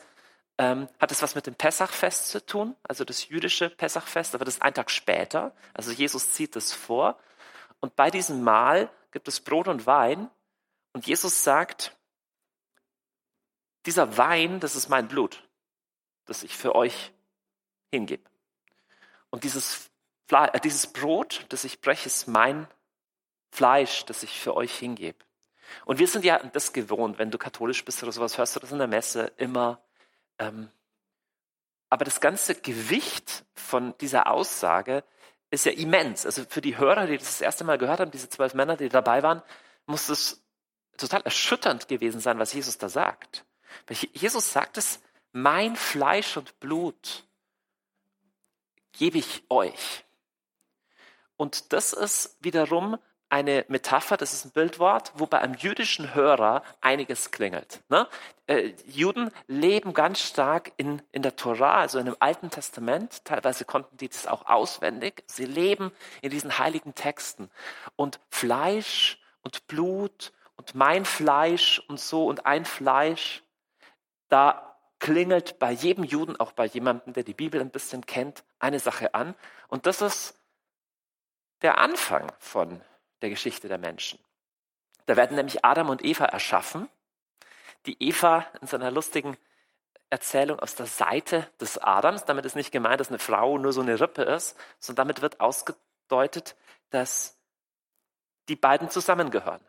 ähm, 0.58 0.90
hat 1.00 1.12
es 1.12 1.22
was 1.22 1.36
mit 1.36 1.46
dem 1.46 1.56
Pessachfest 1.56 2.30
zu 2.30 2.44
tun, 2.46 2.76
also 2.84 3.06
das 3.06 3.30
jüdische 3.30 3.70
Pessachfest, 3.70 4.34
aber 4.34 4.46
das 4.46 4.56
ist 4.56 4.62
ein 4.62 4.74
Tag 4.74 4.90
später. 4.90 5.56
Also 5.74 5.92
Jesus 5.92 6.32
zieht 6.32 6.56
es 6.56 6.74
vor. 6.74 7.20
Und 7.80 7.96
bei 7.96 8.10
diesem 8.10 8.44
Mahl 8.44 8.90
gibt 9.12 9.28
es 9.28 9.40
Brot 9.40 9.68
und 9.68 9.86
Wein. 9.86 10.30
Und 10.94 11.06
Jesus 11.06 11.44
sagt, 11.44 11.96
dieser 13.86 14.18
Wein, 14.18 14.60
das 14.60 14.76
ist 14.76 14.90
mein 14.90 15.08
Blut, 15.08 15.48
das 16.26 16.44
ich 16.44 16.58
für 16.58 16.76
euch 16.76 17.14
hingebe. 17.92 18.28
Und 19.30 19.44
dieses, 19.44 19.90
dieses 20.63 20.88
Brot, 20.88 21.46
das 21.50 21.63
ich 21.63 21.81
breche, 21.81 22.07
ist 22.07 22.27
mein 22.27 22.67
Fleisch, 23.51 24.05
das 24.05 24.24
ich 24.24 24.39
für 24.39 24.55
euch 24.55 24.77
hingebe. 24.77 25.17
Und 25.86 26.00
wir 26.00 26.07
sind 26.07 26.25
ja 26.25 26.39
das 26.39 26.74
gewohnt, 26.74 27.17
wenn 27.17 27.31
du 27.31 27.38
katholisch 27.38 27.84
bist 27.84 28.03
oder 28.03 28.12
sowas, 28.12 28.38
hörst 28.38 28.55
du 28.55 28.60
das 28.60 28.72
in 28.72 28.77
der 28.77 28.88
Messe 28.88 29.31
immer. 29.38 29.81
Ähm, 30.39 30.69
aber 31.89 32.05
das 32.05 32.22
ganze 32.22 32.55
Gewicht 32.55 33.46
von 33.55 33.98
dieser 34.00 34.27
Aussage 34.27 35.03
ist 35.50 35.65
ja 35.65 35.72
immens. 35.72 36.25
Also 36.25 36.43
für 36.48 36.62
die 36.62 36.77
Hörer, 36.77 37.07
die 37.07 37.17
das, 37.17 37.27
das 37.27 37.41
erste 37.41 37.63
Mal 37.63 37.77
gehört 37.77 38.00
haben, 38.00 38.12
diese 38.12 38.29
zwölf 38.29 38.53
Männer, 38.53 38.75
die 38.75 38.89
dabei 38.89 39.24
waren, 39.24 39.41
muss 39.86 40.10
es 40.10 40.43
total 40.98 41.22
erschütternd 41.22 41.88
gewesen 41.88 42.19
sein, 42.19 42.39
was 42.39 42.53
Jesus 42.53 42.77
da 42.77 42.89
sagt. 42.89 43.46
Jesus 44.13 44.51
sagt 44.51 44.77
es, 44.77 45.01
mein 45.31 45.75
Fleisch 45.75 46.36
und 46.36 46.60
Blut 46.60 47.25
gebe 48.93 49.19
ich 49.19 49.43
euch. 49.50 50.03
Und 51.38 51.72
das 51.74 51.94
ist 51.94 52.38
wiederum 52.41 52.98
eine 53.29 53.65
Metapher, 53.67 54.15
das 54.15 54.34
ist 54.34 54.46
ein 54.46 54.51
Bildwort, 54.51 55.12
wo 55.15 55.25
bei 55.25 55.39
einem 55.39 55.56
jüdischen 55.56 56.15
Hörer 56.15 56.63
einiges 56.82 57.32
klingelt. 57.32 57.82
Ne? 57.89 58.08
Äh, 58.48 58.74
Juden 58.86 59.32
leben 59.48 59.94
ganz 59.94 60.22
stark 60.22 60.72
in, 60.77 61.01
in 61.12 61.22
der 61.22 61.36
Torah, 61.36 61.75
also 61.79 62.00
in 62.00 62.06
dem 62.06 62.15
Alten 62.20 62.50
Testament. 62.50 63.25
Teilweise 63.25 63.65
konnten 63.65 63.98
die 63.98 64.08
das 64.08 64.27
auch 64.27 64.46
auswendig. 64.46 65.24
Sie 65.27 65.46
leben 65.46 65.91
in 66.22 66.32
diesen 66.32 66.58
heiligen 66.58 66.96
Texten. 66.96 67.50
Und 67.98 68.20
Fleisch 68.29 69.20
und 69.41 69.67
Blut 69.67 70.32
und 70.56 70.74
mein 70.74 71.03
Fleisch 71.03 71.84
und 71.88 72.00
so 72.00 72.27
und 72.27 72.46
ein 72.46 72.63
Fleisch, 72.63 73.44
da 74.29 74.75
klingelt 75.00 75.60
bei 75.60 75.72
jedem 75.72 76.03
Juden, 76.03 76.39
auch 76.39 76.53
bei 76.53 76.65
jemandem, 76.65 77.13
der 77.13 77.24
die 77.24 77.34
Bibel 77.34 77.62
ein 77.62 77.70
bisschen 77.70 78.06
kennt, 78.06 78.44
eine 78.60 78.79
Sache 78.79 79.13
an. 79.13 79.36
Und 79.67 79.86
das 79.86 80.01
ist 80.01 80.37
der 81.62 81.78
Anfang 81.80 82.32
von 82.40 82.82
der 83.22 83.30
Geschichte 83.30 83.68
der 83.68 83.78
Menschen. 83.78 84.20
Da 85.06 85.16
werden 85.16 85.36
nämlich 85.36 85.64
Adam 85.66 85.90
und 85.90 86.04
Eva 86.04 86.26
erschaffen. 86.26 86.90
Die 87.86 88.02
Eva 88.04 88.46
in 88.62 88.68
seiner 88.68 88.92
lustigen 88.92 89.38
Erzählung 90.10 90.60
aus 90.60 90.76
der 90.76 90.86
Seite 90.86 91.50
des 91.60 91.78
Adams. 91.78 92.26
Damit 92.26 92.46
ist 92.46 92.56
nicht 92.56 92.72
gemeint, 92.72 93.00
dass 93.00 93.10
eine 93.10 93.20
Frau 93.20 93.58
nur 93.58 93.74
so 93.74 93.82
eine 93.82 94.00
Rippe 94.00 94.24
ist, 94.24 94.58
sondern 94.80 95.08
damit 95.08 95.22
wird 95.22 95.40
ausgedeutet, 95.40 96.56
dass 96.90 97.38
die 98.50 98.56
beiden 98.56 98.90
zusammengehören. 98.90 99.62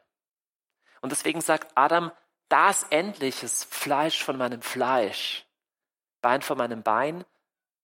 Und 1.00 1.10
deswegen 1.10 1.40
sagt 1.40 1.72
Adam, 1.76 2.12
das 2.48 2.84
endlich 2.90 3.42
ist 3.42 3.72
Fleisch 3.72 4.22
von 4.22 4.36
meinem 4.36 4.62
Fleisch, 4.62 5.44
Bein 6.20 6.42
von 6.42 6.58
meinem 6.58 6.82
Bein. 6.82 7.24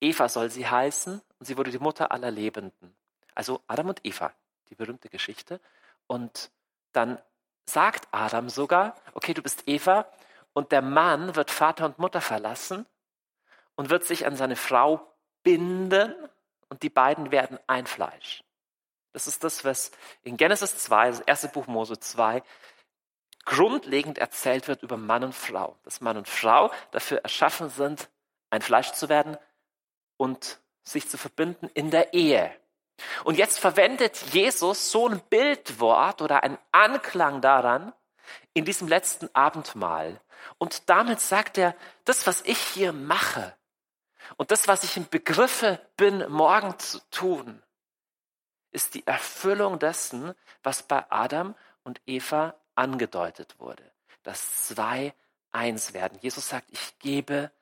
Eva 0.00 0.28
soll 0.28 0.50
sie 0.50 0.66
heißen 0.66 1.22
und 1.38 1.46
sie 1.46 1.56
wurde 1.56 1.70
die 1.70 1.78
Mutter 1.78 2.10
aller 2.10 2.30
Lebenden. 2.30 2.96
Also 3.34 3.60
Adam 3.66 3.88
und 3.88 4.00
Eva, 4.04 4.32
die 4.68 4.74
berühmte 4.74 5.08
Geschichte. 5.08 5.60
Und 6.06 6.50
dann 6.92 7.18
sagt 7.66 8.08
Adam 8.10 8.48
sogar, 8.48 8.96
okay, 9.14 9.34
du 9.34 9.42
bist 9.42 9.64
Eva 9.66 10.06
und 10.52 10.72
der 10.72 10.82
Mann 10.82 11.34
wird 11.34 11.50
Vater 11.50 11.86
und 11.86 11.98
Mutter 11.98 12.20
verlassen 12.20 12.86
und 13.74 13.90
wird 13.90 14.04
sich 14.04 14.26
an 14.26 14.36
seine 14.36 14.56
Frau 14.56 15.06
binden 15.42 16.14
und 16.68 16.82
die 16.82 16.90
beiden 16.90 17.30
werden 17.30 17.58
ein 17.66 17.86
Fleisch. 17.86 18.44
Das 19.12 19.26
ist 19.26 19.44
das, 19.44 19.64
was 19.64 19.92
in 20.22 20.36
Genesis 20.36 20.76
2, 20.78 21.10
das 21.10 21.20
erste 21.20 21.48
Buch 21.48 21.66
Mose 21.66 21.98
2, 21.98 22.42
grundlegend 23.44 24.18
erzählt 24.18 24.68
wird 24.68 24.82
über 24.82 24.96
Mann 24.96 25.24
und 25.24 25.34
Frau. 25.34 25.76
Dass 25.84 26.00
Mann 26.00 26.16
und 26.16 26.28
Frau 26.28 26.72
dafür 26.90 27.18
erschaffen 27.18 27.68
sind, 27.68 28.08
ein 28.50 28.62
Fleisch 28.62 28.92
zu 28.92 29.08
werden 29.08 29.36
und 30.16 30.60
sich 30.82 31.08
zu 31.08 31.16
verbinden 31.16 31.70
in 31.74 31.90
der 31.90 32.12
Ehe. 32.12 32.54
Und 33.24 33.38
jetzt 33.38 33.58
verwendet 33.58 34.16
Jesus 34.32 34.90
so 34.90 35.08
ein 35.08 35.20
Bildwort 35.28 36.22
oder 36.22 36.42
einen 36.42 36.58
Anklang 36.72 37.40
daran 37.40 37.92
in 38.52 38.64
diesem 38.64 38.88
letzten 38.88 39.28
Abendmahl. 39.34 40.20
Und 40.58 40.88
damit 40.88 41.20
sagt 41.20 41.58
er, 41.58 41.74
das, 42.04 42.26
was 42.26 42.42
ich 42.42 42.58
hier 42.58 42.92
mache 42.92 43.56
und 44.36 44.50
das, 44.50 44.68
was 44.68 44.84
ich 44.84 44.96
im 44.96 45.08
Begriffe 45.08 45.80
bin, 45.96 46.24
morgen 46.30 46.78
zu 46.78 47.00
tun, 47.10 47.62
ist 48.70 48.94
die 48.94 49.06
Erfüllung 49.06 49.78
dessen, 49.78 50.34
was 50.62 50.82
bei 50.82 51.04
Adam 51.10 51.54
und 51.84 52.00
Eva 52.06 52.54
angedeutet 52.74 53.58
wurde. 53.58 53.90
Dass 54.22 54.66
zwei 54.66 55.14
eins 55.52 55.94
werden. 55.94 56.18
Jesus 56.20 56.48
sagt, 56.48 56.68
ich 56.70 56.98
gebe 56.98 57.52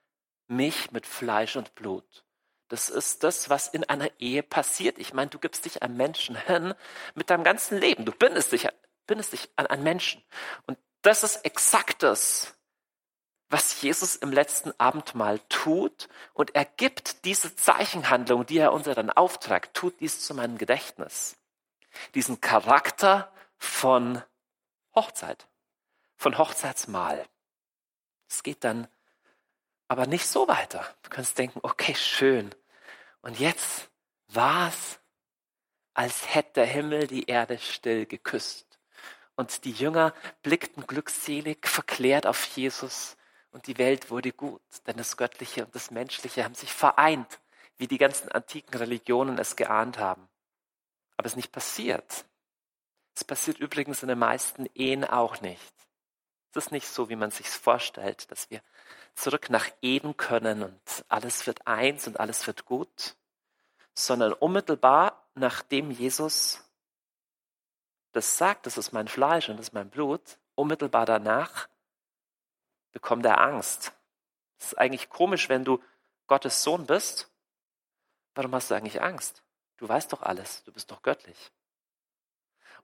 mich 0.46 0.90
mit 0.92 1.06
Fleisch 1.06 1.56
und 1.56 1.74
Blut. 1.74 2.24
Das 2.72 2.88
ist 2.88 3.22
das, 3.22 3.50
was 3.50 3.68
in 3.68 3.84
einer 3.84 4.10
Ehe 4.18 4.42
passiert. 4.42 4.96
Ich 4.96 5.12
meine, 5.12 5.28
du 5.28 5.38
gibst 5.38 5.66
dich 5.66 5.82
einem 5.82 5.98
Menschen 5.98 6.34
hin 6.46 6.72
mit 7.14 7.28
deinem 7.28 7.44
ganzen 7.44 7.76
Leben. 7.76 8.06
Du 8.06 8.12
bindest 8.12 8.50
dich, 8.50 8.66
bindest 9.06 9.34
dich 9.34 9.50
an 9.56 9.66
einen 9.66 9.82
Menschen. 9.82 10.24
Und 10.64 10.78
das 11.02 11.22
ist 11.22 11.44
exakt 11.44 12.02
das, 12.02 12.54
was 13.50 13.82
Jesus 13.82 14.16
im 14.16 14.32
letzten 14.32 14.72
Abendmahl 14.80 15.38
tut. 15.50 16.08
Und 16.32 16.54
er 16.54 16.64
gibt 16.64 17.26
diese 17.26 17.54
Zeichenhandlung, 17.54 18.46
die 18.46 18.56
er 18.56 18.72
uns 18.72 18.84
dann 18.84 19.10
auftragt, 19.10 19.74
tut 19.74 20.00
dies 20.00 20.24
zu 20.24 20.32
meinem 20.32 20.56
Gedächtnis. 20.56 21.36
Diesen 22.14 22.40
Charakter 22.40 23.30
von 23.58 24.22
Hochzeit, 24.94 25.46
von 26.16 26.38
Hochzeitsmahl. 26.38 27.22
Es 28.30 28.42
geht 28.42 28.64
dann 28.64 28.88
aber 29.88 30.06
nicht 30.06 30.26
so 30.26 30.48
weiter. 30.48 30.86
Du 31.02 31.10
kannst 31.10 31.36
denken, 31.36 31.60
okay, 31.62 31.94
schön. 31.94 32.54
Und 33.22 33.38
jetzt 33.40 33.88
war 34.28 34.68
es, 34.68 35.00
als 35.94 36.34
hätte 36.34 36.54
der 36.54 36.66
Himmel 36.66 37.06
die 37.06 37.24
Erde 37.24 37.58
still 37.58 38.06
geküsst. 38.06 38.78
Und 39.34 39.64
die 39.64 39.72
Jünger 39.72 40.12
blickten 40.42 40.86
glückselig, 40.86 41.66
verklärt 41.66 42.26
auf 42.26 42.44
Jesus 42.56 43.16
und 43.50 43.66
die 43.66 43.78
Welt 43.78 44.10
wurde 44.10 44.32
gut, 44.32 44.62
denn 44.86 44.96
das 44.96 45.16
Göttliche 45.16 45.64
und 45.64 45.74
das 45.74 45.90
Menschliche 45.90 46.44
haben 46.44 46.54
sich 46.54 46.72
vereint, 46.72 47.40
wie 47.76 47.86
die 47.86 47.98
ganzen 47.98 48.30
antiken 48.30 48.76
Religionen 48.76 49.38
es 49.38 49.56
geahnt 49.56 49.98
haben. 49.98 50.28
Aber 51.16 51.26
es 51.26 51.32
ist 51.32 51.36
nicht 51.36 51.52
passiert. 51.52 52.24
Es 53.14 53.24
passiert 53.24 53.58
übrigens 53.58 54.02
in 54.02 54.08
den 54.08 54.18
meisten 54.18 54.66
Ehen 54.74 55.04
auch 55.04 55.40
nicht. 55.40 55.72
Es 56.54 56.66
ist 56.66 56.72
nicht 56.72 56.86
so, 56.86 57.08
wie 57.08 57.16
man 57.16 57.30
sich 57.30 57.48
vorstellt, 57.48 58.30
dass 58.30 58.50
wir 58.50 58.60
zurück 59.14 59.50
nach 59.50 59.68
Eden 59.80 60.16
können 60.16 60.62
und 60.62 61.04
alles 61.08 61.46
wird 61.46 61.66
eins 61.66 62.06
und 62.06 62.20
alles 62.20 62.46
wird 62.46 62.66
gut, 62.66 63.16
sondern 63.94 64.32
unmittelbar 64.34 65.26
nachdem 65.34 65.90
Jesus 65.90 66.62
das 68.12 68.36
sagt, 68.36 68.66
das 68.66 68.76
ist 68.76 68.92
mein 68.92 69.08
Fleisch 69.08 69.48
und 69.48 69.56
das 69.56 69.68
ist 69.68 69.72
mein 69.72 69.88
Blut, 69.88 70.38
unmittelbar 70.54 71.06
danach 71.06 71.68
bekommt 72.92 73.24
er 73.24 73.40
Angst. 73.40 73.92
Es 74.58 74.66
ist 74.66 74.78
eigentlich 74.78 75.08
komisch, 75.08 75.48
wenn 75.48 75.64
du 75.64 75.82
Gottes 76.26 76.62
Sohn 76.62 76.86
bist. 76.86 77.30
Warum 78.34 78.54
hast 78.54 78.70
du 78.70 78.74
eigentlich 78.74 79.00
Angst? 79.00 79.42
Du 79.78 79.88
weißt 79.88 80.12
doch 80.12 80.22
alles, 80.22 80.62
du 80.64 80.72
bist 80.72 80.90
doch 80.90 81.02
göttlich. 81.02 81.50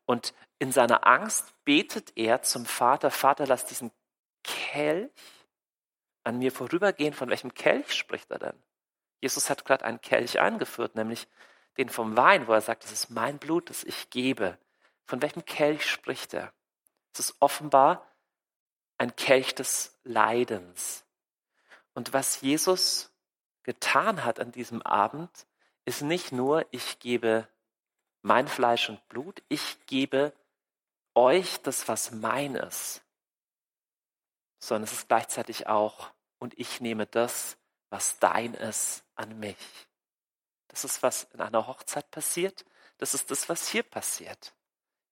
Und 0.09 0.33
in 0.59 0.73
seiner 0.73 1.07
Angst 1.07 1.53
betet 1.65 2.15
er 2.17 2.41
zum 2.41 2.65
Vater, 2.65 3.11
Vater, 3.11 3.47
lass 3.47 3.67
diesen 3.67 3.93
Kelch 4.43 5.11
an 6.25 6.39
mir 6.39 6.51
vorübergehen. 6.51 7.13
Von 7.13 7.29
welchem 7.29 7.53
Kelch 7.53 7.93
spricht 7.93 8.31
er 8.31 8.39
denn? 8.39 8.63
Jesus 9.21 9.51
hat 9.51 9.67
gerade 9.67 9.85
einen 9.85 10.01
Kelch 10.01 10.41
eingeführt, 10.41 10.95
nämlich 10.95 11.29
den 11.77 11.91
vom 11.91 12.17
Wein, 12.17 12.47
wo 12.47 12.55
er 12.55 12.63
sagt, 12.63 12.85
das 12.85 12.93
ist 12.93 13.11
mein 13.11 13.39
Blut, 13.39 13.69
das 13.69 13.85
ich 13.85 14.09
gebe. 14.09 14.57
Von 15.05 15.21
welchem 15.21 15.45
Kelch 15.45 15.85
spricht 15.85 16.33
er? 16.33 16.55
Es 17.13 17.21
ist 17.21 17.37
offenbar 17.41 18.11
ein 18.97 19.15
Kelch 19.15 19.55
des 19.55 20.01
Leidens. 20.05 21.05
Und 21.93 22.15
was 22.15 22.41
Jesus 22.41 23.13
getan 23.63 24.25
hat 24.25 24.41
an 24.41 24.53
diesem 24.53 24.81
Abend, 24.81 25.47
ist 25.85 26.01
nicht 26.01 26.33
nur, 26.33 26.65
ich 26.71 26.99
gebe 26.99 27.47
mein 28.29 28.47
Fleisch 28.47 28.89
und 28.91 29.09
Blut, 29.09 29.43
ich 29.49 29.79
gebe 29.87 30.33
euch 31.15 31.61
das, 31.63 31.89
was 31.89 32.13
mein 32.13 32.55
ist. 32.55 33.03
sondern 34.61 34.85
es 34.85 34.93
ist 34.93 35.09
gleichzeitig 35.09 35.67
auch, 35.67 36.11
und 36.39 36.59
ich 36.59 36.81
nehme 36.81 37.07
das, 37.07 37.57
was 37.91 38.19
dein 38.19 38.55
ist, 38.55 39.05
an 39.15 39.39
mich. 39.39 39.57
Das 40.69 40.85
ist, 40.85 41.03
was 41.03 41.29
in 41.33 41.41
einer 41.41 41.67
Hochzeit 41.67 42.11
passiert. 42.11 42.65
Das 42.99 43.15
ist 43.15 43.31
das, 43.31 43.49
was 43.49 43.69
hier 43.69 43.83
passiert. 43.83 44.53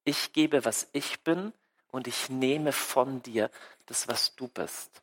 Ich 0.04 0.32
gebe, 0.32 0.64
was 0.64 0.88
ich 0.92 1.20
bin, 1.20 1.52
und 1.88 2.08
ich 2.08 2.28
nehme 2.28 2.72
von 2.72 3.22
dir 3.22 3.50
das, 3.86 4.08
was 4.08 4.34
du 4.34 4.48
bist. 4.48 5.02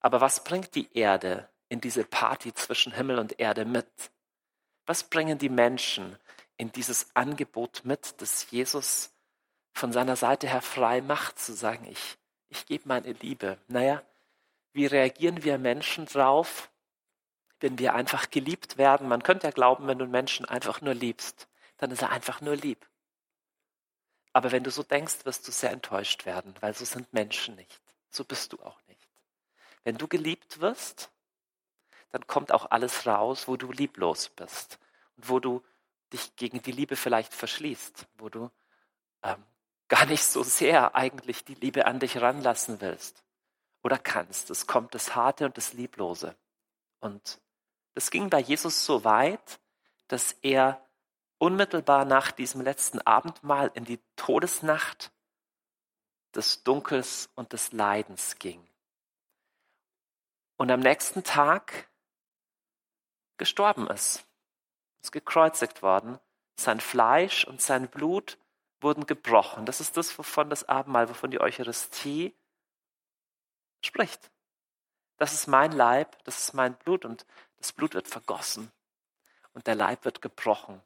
Aber 0.00 0.20
was 0.20 0.44
bringt 0.44 0.74
die 0.74 0.94
Erde 0.96 1.48
in 1.68 1.80
diese 1.80 2.04
Party 2.04 2.54
zwischen 2.54 2.92
Himmel 2.92 3.18
und 3.18 3.40
Erde 3.40 3.64
mit? 3.64 3.88
Was 4.86 5.02
bringen 5.02 5.38
die 5.38 5.48
Menschen 5.48 6.16
in 6.60 6.70
dieses 6.72 7.16
Angebot 7.16 7.86
mit, 7.86 8.20
das 8.20 8.50
Jesus 8.50 9.14
von 9.72 9.94
seiner 9.94 10.14
Seite 10.14 10.46
her 10.46 10.60
frei 10.60 11.00
macht, 11.00 11.38
zu 11.38 11.54
sagen, 11.54 11.86
ich, 11.86 12.18
ich 12.50 12.66
gebe 12.66 12.86
meine 12.86 13.12
Liebe. 13.12 13.56
Naja, 13.66 14.02
wie 14.74 14.84
reagieren 14.84 15.42
wir 15.42 15.56
Menschen 15.56 16.04
drauf, 16.04 16.70
wenn 17.60 17.78
wir 17.78 17.94
einfach 17.94 18.30
geliebt 18.30 18.76
werden? 18.76 19.08
Man 19.08 19.22
könnte 19.22 19.46
ja 19.46 19.52
glauben, 19.52 19.86
wenn 19.86 19.96
du 19.96 20.04
einen 20.04 20.12
Menschen 20.12 20.44
einfach 20.44 20.82
nur 20.82 20.92
liebst, 20.92 21.48
dann 21.78 21.92
ist 21.92 22.02
er 22.02 22.10
einfach 22.10 22.42
nur 22.42 22.56
lieb. 22.56 22.86
Aber 24.34 24.52
wenn 24.52 24.62
du 24.62 24.70
so 24.70 24.82
denkst, 24.82 25.24
wirst 25.24 25.48
du 25.48 25.52
sehr 25.52 25.70
enttäuscht 25.70 26.26
werden, 26.26 26.52
weil 26.60 26.74
so 26.74 26.84
sind 26.84 27.10
Menschen 27.14 27.56
nicht. 27.56 27.80
So 28.10 28.22
bist 28.22 28.52
du 28.52 28.60
auch 28.62 28.78
nicht. 28.86 29.08
Wenn 29.82 29.96
du 29.96 30.06
geliebt 30.08 30.60
wirst, 30.60 31.10
dann 32.10 32.26
kommt 32.26 32.52
auch 32.52 32.70
alles 32.70 33.06
raus, 33.06 33.48
wo 33.48 33.56
du 33.56 33.72
lieblos 33.72 34.28
bist 34.28 34.78
und 35.16 35.30
wo 35.30 35.40
du 35.40 35.62
dich 36.12 36.36
gegen 36.36 36.62
die 36.62 36.72
Liebe 36.72 36.96
vielleicht 36.96 37.34
verschließt, 37.34 38.06
wo 38.18 38.28
du 38.28 38.50
ähm, 39.22 39.44
gar 39.88 40.06
nicht 40.06 40.24
so 40.24 40.42
sehr 40.42 40.94
eigentlich 40.94 41.44
die 41.44 41.54
Liebe 41.54 41.86
an 41.86 41.98
dich 41.98 42.20
ranlassen 42.20 42.80
willst 42.80 43.24
oder 43.82 43.98
kannst. 43.98 44.50
Es 44.50 44.66
kommt 44.66 44.94
das 44.94 45.14
Harte 45.14 45.46
und 45.46 45.56
das 45.56 45.72
Lieblose. 45.72 46.36
Und 47.00 47.40
das 47.94 48.10
ging 48.10 48.30
bei 48.30 48.40
Jesus 48.40 48.84
so 48.84 49.04
weit, 49.04 49.60
dass 50.08 50.32
er 50.42 50.84
unmittelbar 51.38 52.04
nach 52.04 52.30
diesem 52.30 52.60
letzten 52.60 53.00
Abendmahl 53.00 53.70
in 53.74 53.84
die 53.84 54.00
Todesnacht 54.16 55.10
des 56.34 56.62
Dunkels 56.62 57.30
und 57.34 57.52
des 57.52 57.72
Leidens 57.72 58.38
ging. 58.38 58.64
Und 60.56 60.70
am 60.70 60.80
nächsten 60.80 61.24
Tag 61.24 61.88
gestorben 63.38 63.88
ist, 63.88 64.26
ist 65.02 65.12
gekreuzigt 65.12 65.82
worden. 65.82 66.18
Sein 66.56 66.80
Fleisch 66.80 67.44
und 67.44 67.60
sein 67.60 67.88
Blut 67.88 68.38
wurden 68.80 69.06
gebrochen. 69.06 69.66
Das 69.66 69.80
ist 69.80 69.96
das, 69.96 70.16
wovon 70.18 70.50
das 70.50 70.68
Abendmahl, 70.68 71.08
wovon 71.08 71.30
die 71.30 71.40
Eucharistie 71.40 72.34
spricht. 73.84 74.30
Das 75.16 75.32
ist 75.32 75.46
mein 75.46 75.72
Leib, 75.72 76.22
das 76.24 76.38
ist 76.38 76.54
mein 76.54 76.74
Blut 76.76 77.04
und 77.04 77.26
das 77.58 77.72
Blut 77.72 77.94
wird 77.94 78.08
vergossen 78.08 78.72
und 79.52 79.66
der 79.66 79.74
Leib 79.74 80.04
wird 80.04 80.22
gebrochen. 80.22 80.80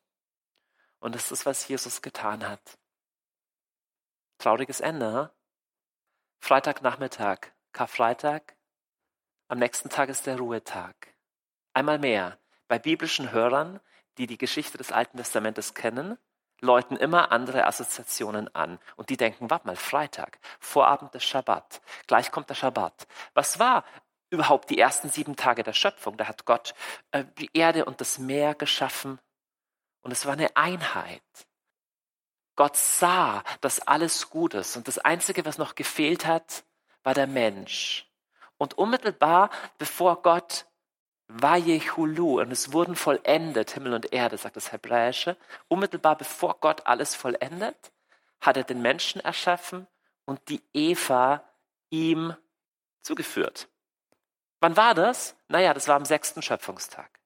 Und 0.99 1.15
das 1.15 1.31
ist, 1.31 1.47
was 1.47 1.69
Jesus 1.69 2.03
getan 2.03 2.49
hat. 2.49 2.79
Trauriges 4.39 4.81
Ende. 4.81 5.33
Freitagnachmittag, 6.41 7.53
Karfreitag. 7.73 8.57
Am 9.49 9.59
nächsten 9.59 9.89
Tag 9.89 10.09
ist 10.09 10.27
der 10.27 10.39
Ruhetag. 10.39 11.15
Einmal 11.73 11.99
mehr, 11.99 12.39
bei 12.69 12.79
biblischen 12.79 13.33
Hörern, 13.33 13.81
die 14.19 14.27
die 14.27 14.39
Geschichte 14.39 14.79
des 14.79 14.93
Alten 14.93 15.17
Testamentes 15.17 15.75
kennen, 15.75 16.19
läuten 16.61 16.97
immer 16.97 17.33
andere 17.33 17.67
Assoziationen 17.67 18.55
an. 18.55 18.79
Und 18.97 19.11
die 19.11 19.17
denken, 19.17 19.51
warte 19.51 19.67
mal, 19.67 19.77
Freitag, 19.77 20.39
Vorabend 20.61 21.15
des 21.15 21.25
Schabbat, 21.25 21.81
gleich 22.07 22.31
kommt 22.31 22.49
der 22.49 22.55
Schabbat. 22.55 23.07
Was 23.35 23.59
war 23.59 23.85
überhaupt 24.31 24.71
die 24.71 24.79
ersten 24.79 25.11
sieben 25.11 25.37
Tage 25.37 25.63
der 25.63 25.73
Schöpfung? 25.73 26.17
Da 26.17 26.27
hat 26.27 26.45
Gott 26.45 26.75
äh, 27.13 27.25
die 27.39 27.51
Erde 27.53 27.85
und 27.85 28.01
das 28.01 28.19
Meer 28.19 28.55
geschaffen 28.55 29.19
und 30.05 30.13
es 30.13 30.27
war 30.27 30.35
eine 30.35 30.55
Einheit. 30.57 31.23
Gott 32.57 32.77
sah, 32.77 33.43
dass 33.61 33.81
alles 33.81 34.31
gut 34.31 34.55
ist. 34.55 34.77
Und 34.77 34.87
das 34.87 34.99
Einzige, 34.99 35.45
was 35.45 35.59
noch 35.59 35.75
gefehlt 35.75 36.27
hat, 36.27 36.65
war 37.03 37.15
der 37.15 37.27
Mensch. 37.27 38.07
Und 38.59 38.75
unmittelbar 38.79 39.51
bevor 39.79 40.23
Gott 40.23 40.67
Vayehulu, 41.29 42.41
und 42.41 42.53
es 42.53 42.73
wurden 42.73 42.97
vollendet, 42.97 43.73
Himmel 43.73 43.95
und 43.95 44.13
Erde, 44.13 44.37
sagt 44.37 44.57
das 44.57 44.73
Hebräische, 44.73 45.37
unmittelbar 45.69 46.17
bevor 46.17 46.59
Gott 46.61 46.87
alles 46.87 47.15
vollendet, 47.15 47.93
hat 48.41 48.57
er 48.57 48.65
den 48.65 48.83
Menschen 48.83 49.21
erschaffen 49.21 49.87
und 50.27 50.49
die 50.49 50.63
Eva 50.73 51.43
ihm 51.91 52.35
zugeführt. 53.03 53.69
Wann 54.61 54.77
war 54.77 54.95
das? 54.95 55.37
Naja, 55.49 55.75
das 55.75 55.89
war 55.89 55.97
am 55.97 56.05
sechsten 56.05 56.43
Schöpfungstag. 56.43 57.21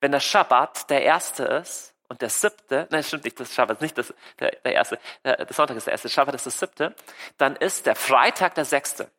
Wenn 0.00 0.12
der 0.12 0.20
Schabbat 0.20 0.90
der 0.90 1.02
erste 1.02 1.44
ist, 1.44 1.94
und 2.10 2.22
der 2.22 2.28
siebte, 2.28 2.88
nein, 2.90 3.04
stimmt 3.04 3.24
nicht, 3.24 3.38
das 3.40 3.54
Schabbat 3.54 3.76
ist 3.76 3.82
nicht 3.82 3.96
das, 3.96 4.12
der, 4.38 4.50
der 4.64 4.72
erste, 4.72 4.98
der, 5.24 5.36
der 5.36 5.54
Sonntag 5.54 5.76
ist 5.76 5.86
der 5.86 5.92
erste, 5.92 6.08
Schabbat 6.08 6.34
ist 6.34 6.46
das 6.46 6.58
siebte, 6.58 6.94
dann 7.38 7.56
ist 7.56 7.86
der 7.86 7.94
Freitag 7.94 8.54
der 8.56 8.64
sechste. 8.64 9.10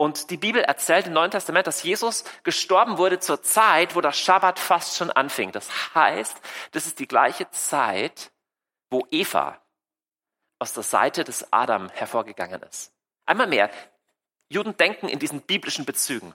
Und 0.00 0.30
die 0.30 0.38
Bibel 0.38 0.62
erzählt 0.62 1.08
im 1.08 1.12
Neuen 1.12 1.30
Testament, 1.30 1.66
dass 1.66 1.82
Jesus 1.82 2.24
gestorben 2.42 2.96
wurde 2.96 3.20
zur 3.20 3.42
Zeit, 3.42 3.94
wo 3.94 4.00
der 4.00 4.12
Schabbat 4.12 4.58
fast 4.58 4.96
schon 4.96 5.10
anfing. 5.10 5.52
Das 5.52 5.94
heißt, 5.94 6.40
das 6.70 6.86
ist 6.86 7.00
die 7.00 7.06
gleiche 7.06 7.50
Zeit, 7.50 8.32
wo 8.88 9.06
Eva 9.10 9.60
aus 10.58 10.72
der 10.72 10.84
Seite 10.84 11.22
des 11.22 11.52
Adam 11.52 11.90
hervorgegangen 11.90 12.62
ist. 12.62 12.94
Einmal 13.26 13.46
mehr, 13.46 13.70
Juden 14.48 14.74
denken 14.74 15.06
in 15.06 15.18
diesen 15.18 15.42
biblischen 15.42 15.84
Bezügen. 15.84 16.34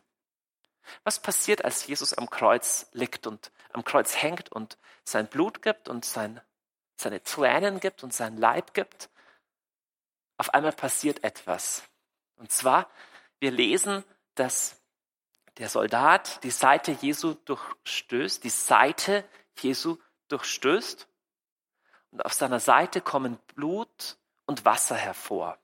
Was 1.03 1.19
passiert, 1.19 1.65
als 1.65 1.87
Jesus 1.87 2.13
am 2.13 2.29
Kreuz 2.29 2.85
liegt 2.91 3.25
und 3.25 3.51
am 3.73 3.83
Kreuz 3.83 4.21
hängt 4.21 4.51
und 4.51 4.77
sein 5.05 5.25
Blut 5.25 5.63
gibt 5.63 5.89
und 5.89 6.05
sein, 6.05 6.39
seine 6.97 7.23
Tränen 7.23 7.79
gibt 7.79 8.03
und 8.03 8.13
sein 8.13 8.37
Leib 8.37 8.75
gibt? 8.75 9.09
Auf 10.37 10.53
einmal 10.53 10.73
passiert 10.73 11.23
etwas. 11.23 11.81
Und 12.35 12.51
zwar, 12.51 12.87
wir 13.45 13.51
lesen, 13.51 14.03
dass 14.33 14.81
der 15.59 15.69
Soldat 15.69 16.43
die 16.43 16.49
Seite 16.49 16.93
Jesu 16.93 17.35
durchstößt, 17.45 18.43
die 18.43 18.49
Seite 18.49 19.23
Jesu 19.59 19.97
durchstößt 20.29 21.07
und 22.09 22.25
auf 22.25 22.33
seiner 22.33 22.59
Seite 22.59 23.01
kommen 23.01 23.37
Blut 23.53 24.17
und 24.47 24.65
Wasser 24.65 24.95
hervor. 24.95 25.59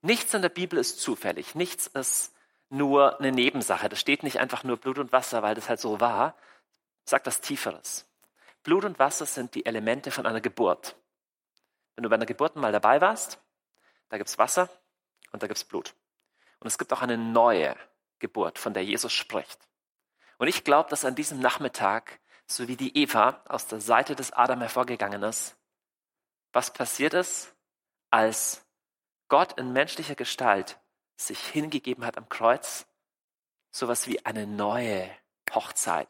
Nichts 0.00 0.32
in 0.32 0.40
der 0.40 0.48
Bibel 0.48 0.78
ist 0.78 0.98
zufällig, 0.98 1.54
nichts 1.54 1.88
ist 1.88 2.34
nur 2.70 3.20
eine 3.20 3.32
Nebensache. 3.32 3.90
Das 3.90 4.00
steht 4.00 4.22
nicht 4.22 4.40
einfach 4.40 4.64
nur 4.64 4.78
Blut 4.78 4.98
und 4.98 5.12
Wasser, 5.12 5.42
weil 5.42 5.54
das 5.54 5.68
halt 5.68 5.78
so 5.78 6.00
war. 6.00 6.38
Sagt 7.04 7.26
das 7.26 7.42
Tieferes. 7.42 8.06
Blut 8.62 8.86
und 8.86 8.98
Wasser 8.98 9.26
sind 9.26 9.54
die 9.54 9.66
Elemente 9.66 10.10
von 10.10 10.24
einer 10.24 10.40
Geburt. 10.40 10.96
Wenn 11.96 12.02
du 12.02 12.08
bei 12.08 12.16
einer 12.16 12.24
Geburt 12.24 12.56
mal 12.56 12.72
dabei 12.72 13.02
warst, 13.02 13.38
da 14.08 14.16
gibt's 14.16 14.38
Wasser 14.38 14.70
und 15.32 15.42
da 15.42 15.46
gibt's 15.48 15.64
Blut. 15.64 15.94
Und 16.60 16.66
es 16.66 16.78
gibt 16.78 16.92
auch 16.92 17.02
eine 17.02 17.18
neue 17.18 17.76
Geburt, 18.18 18.58
von 18.58 18.74
der 18.74 18.84
Jesus 18.84 19.12
spricht. 19.12 19.58
Und 20.38 20.48
ich 20.48 20.64
glaube, 20.64 20.90
dass 20.90 21.04
an 21.04 21.14
diesem 21.14 21.40
Nachmittag, 21.40 22.20
so 22.46 22.68
wie 22.68 22.76
die 22.76 22.96
Eva 22.96 23.42
aus 23.48 23.66
der 23.66 23.80
Seite 23.80 24.14
des 24.14 24.32
Adam 24.32 24.60
hervorgegangen 24.60 25.22
ist, 25.22 25.56
was 26.52 26.72
passiert 26.72 27.14
ist, 27.14 27.54
als 28.10 28.64
Gott 29.28 29.58
in 29.58 29.72
menschlicher 29.72 30.14
Gestalt 30.14 30.78
sich 31.16 31.40
hingegeben 31.40 32.04
hat 32.04 32.18
am 32.18 32.28
Kreuz, 32.28 32.86
sowas 33.70 34.06
wie 34.06 34.24
eine 34.24 34.46
neue 34.46 35.10
Hochzeit 35.54 36.08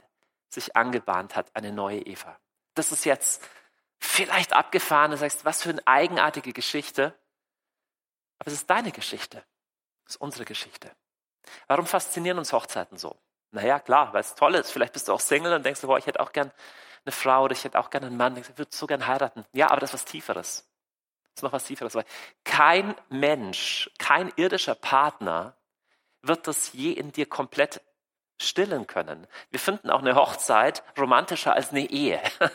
sich 0.49 0.77
angebahnt 0.77 1.37
hat, 1.37 1.55
eine 1.55 1.73
neue 1.73 2.01
Eva. 2.01 2.39
Das 2.75 2.93
ist 2.93 3.05
jetzt 3.05 3.43
vielleicht 3.99 4.53
abgefahren, 4.53 5.11
du 5.11 5.17
sagst, 5.17 5.45
was 5.45 5.63
für 5.63 5.71
eine 5.71 5.87
eigenartige 5.87 6.53
Geschichte. 6.53 7.19
Aber 8.39 8.49
es 8.49 8.55
ist 8.55 8.71
deine 8.71 8.93
Geschichte. 8.93 9.45
Es 10.07 10.15
ist 10.15 10.21
unsere 10.21 10.45
Geschichte. 10.45 10.91
Warum 11.67 11.87
faszinieren 11.87 12.39
uns 12.39 12.53
Hochzeiten 12.53 12.99
so? 12.99 13.17
Naja, 13.51 13.79
klar, 13.79 14.13
weil 14.13 14.21
es 14.21 14.35
toll 14.35 14.55
ist. 14.55 14.71
Vielleicht 14.71 14.93
bist 14.93 15.09
du 15.09 15.13
auch 15.13 15.21
Single 15.21 15.53
und 15.53 15.65
denkst, 15.65 15.83
boah, 15.83 15.99
ich 15.99 16.07
hätte 16.07 16.21
auch 16.21 16.33
gern 16.33 16.51
eine 17.05 17.13
Frau 17.13 17.45
oder 17.45 17.53
ich 17.53 17.65
hätte 17.65 17.79
auch 17.79 17.91
gern 17.91 18.05
einen 18.05 18.17
Mann. 18.17 18.37
Ich 18.37 18.59
würde 18.59 18.71
so 18.75 18.87
gern 18.87 19.07
heiraten. 19.07 19.45
Ja, 19.53 19.71
aber 19.71 19.81
das 19.81 19.91
ist 19.91 19.95
was 19.95 20.05
Tieferes 20.05 20.69
ist 21.37 21.43
noch 21.43 21.53
was 21.53 21.65
Tieferes. 21.65 21.95
Weil 21.95 22.05
kein 22.45 22.95
Mensch, 23.09 23.91
kein 23.99 24.33
irdischer 24.37 24.75
Partner 24.75 25.57
wird 26.23 26.47
das 26.47 26.73
je 26.73 26.93
in 26.93 27.13
dir 27.13 27.27
komplett 27.27 27.83
stillen 28.41 28.87
können. 28.87 29.27
Wir 29.51 29.61
finden 29.61 29.91
auch 29.91 30.01
eine 30.01 30.15
Hochzeit 30.15 30.83
romantischer 30.99 31.55
als 31.55 31.71
eine 31.71 31.89
Ehe. 31.89 32.21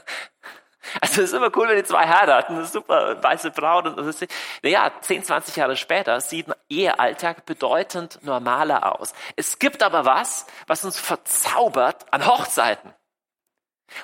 Also 1.00 1.22
es 1.22 1.30
ist 1.30 1.34
immer 1.34 1.56
cool, 1.56 1.70
wenn 1.70 1.78
die 1.78 1.84
zwei 1.84 2.08
heiraten, 2.08 2.56
das 2.56 2.68
ist 2.68 2.74
super, 2.74 3.22
weiße 3.22 3.52
Braut. 3.52 3.86
Und 3.86 3.98
ist, 4.08 4.26
naja, 4.64 4.92
10, 5.02 5.24
20 5.24 5.56
Jahre 5.56 5.76
später 5.76 6.20
sieht 6.22 6.48
ein 6.48 6.56
Ehealltag 6.70 7.46
bedeutend 7.46 8.20
normaler 8.24 9.00
aus. 9.00 9.14
Es 9.36 9.60
gibt 9.60 9.84
aber 9.84 10.06
was, 10.06 10.46
was 10.68 10.84
uns 10.84 11.00
verzaubert 11.00 12.12
an 12.12 12.26
Hochzeiten. 12.26 12.94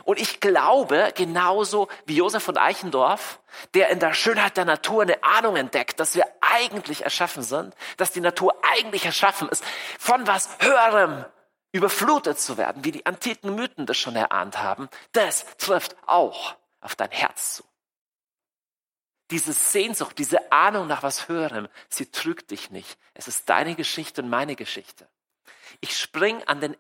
Und 0.03 0.19
ich 0.19 0.39
glaube, 0.39 1.11
genauso 1.15 1.87
wie 2.05 2.17
Josef 2.17 2.43
von 2.43 2.57
Eichendorff, 2.57 3.39
der 3.73 3.89
in 3.89 3.99
der 3.99 4.13
Schönheit 4.13 4.57
der 4.57 4.65
Natur 4.65 5.03
eine 5.03 5.23
Ahnung 5.23 5.55
entdeckt, 5.55 5.99
dass 5.99 6.15
wir 6.15 6.25
eigentlich 6.41 7.03
erschaffen 7.03 7.43
sind, 7.43 7.73
dass 7.95 8.11
die 8.11 8.21
Natur 8.21 8.55
eigentlich 8.73 9.05
erschaffen 9.05 9.49
ist, 9.49 9.63
von 9.97 10.27
was 10.27 10.57
Höherem 10.59 11.25
überflutet 11.71 12.39
zu 12.39 12.57
werden, 12.57 12.83
wie 12.83 12.91
die 12.91 13.05
antiken 13.05 13.55
Mythen 13.55 13.85
das 13.85 13.97
schon 13.97 14.15
erahnt 14.15 14.61
haben, 14.61 14.89
das 15.13 15.45
trifft 15.57 15.95
auch 16.05 16.55
auf 16.87 16.95
dein 16.95 17.11
Herz 17.11 17.55
zu. 17.55 17.65
Diese 19.29 19.51
Sehnsucht, 19.51 20.17
diese 20.19 20.53
Ahnung 20.53 20.87
nach 20.87 21.03
was 21.03 21.27
Höherem, 21.27 21.67
sie 21.89 22.09
trügt 22.09 22.51
dich 22.51 22.71
nicht. 22.71 22.97
Es 23.13 23.27
ist 23.27 23.49
deine 23.49 23.75
Geschichte 23.75 24.21
und 24.21 24.29
meine 24.29 24.55
Geschichte. 24.55 25.09
Ich 25.81 25.97
spring 25.97 26.41
an, 26.43 26.77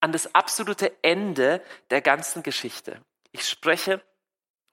an 0.00 0.12
das 0.12 0.34
absolute 0.34 0.96
Ende 1.02 1.62
der 1.90 2.00
ganzen 2.00 2.42
Geschichte. 2.42 3.04
Ich 3.30 3.46
spreche 3.46 4.02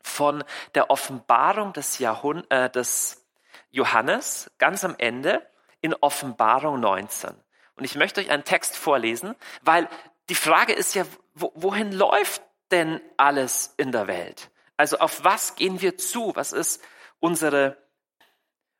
von 0.01 0.45
der 0.75 0.89
Offenbarung 0.89 1.73
des, 1.73 1.99
Jahrhund 1.99 2.49
äh, 2.49 2.69
des 2.69 3.27
Johannes 3.71 4.49
ganz 4.59 4.85
am 4.85 4.95
Ende 4.97 5.45
in 5.81 5.93
Offenbarung 5.93 6.79
19. 6.79 7.31
Und 7.75 7.83
ich 7.83 7.95
möchte 7.95 8.21
euch 8.21 8.31
einen 8.31 8.45
Text 8.45 8.77
vorlesen, 8.77 9.35
weil 9.61 9.89
die 10.29 10.35
Frage 10.35 10.71
ist 10.71 10.95
ja, 10.95 11.03
wohin 11.33 11.91
läuft 11.91 12.43
denn 12.71 13.01
alles 13.17 13.73
in 13.75 13.91
der 13.91 14.07
Welt? 14.07 14.49
Also 14.79 14.99
auf 14.99 15.25
was 15.25 15.55
gehen 15.55 15.81
wir 15.81 15.97
zu? 15.97 16.31
Was 16.37 16.53
ist 16.53 16.81
unsere, 17.19 17.75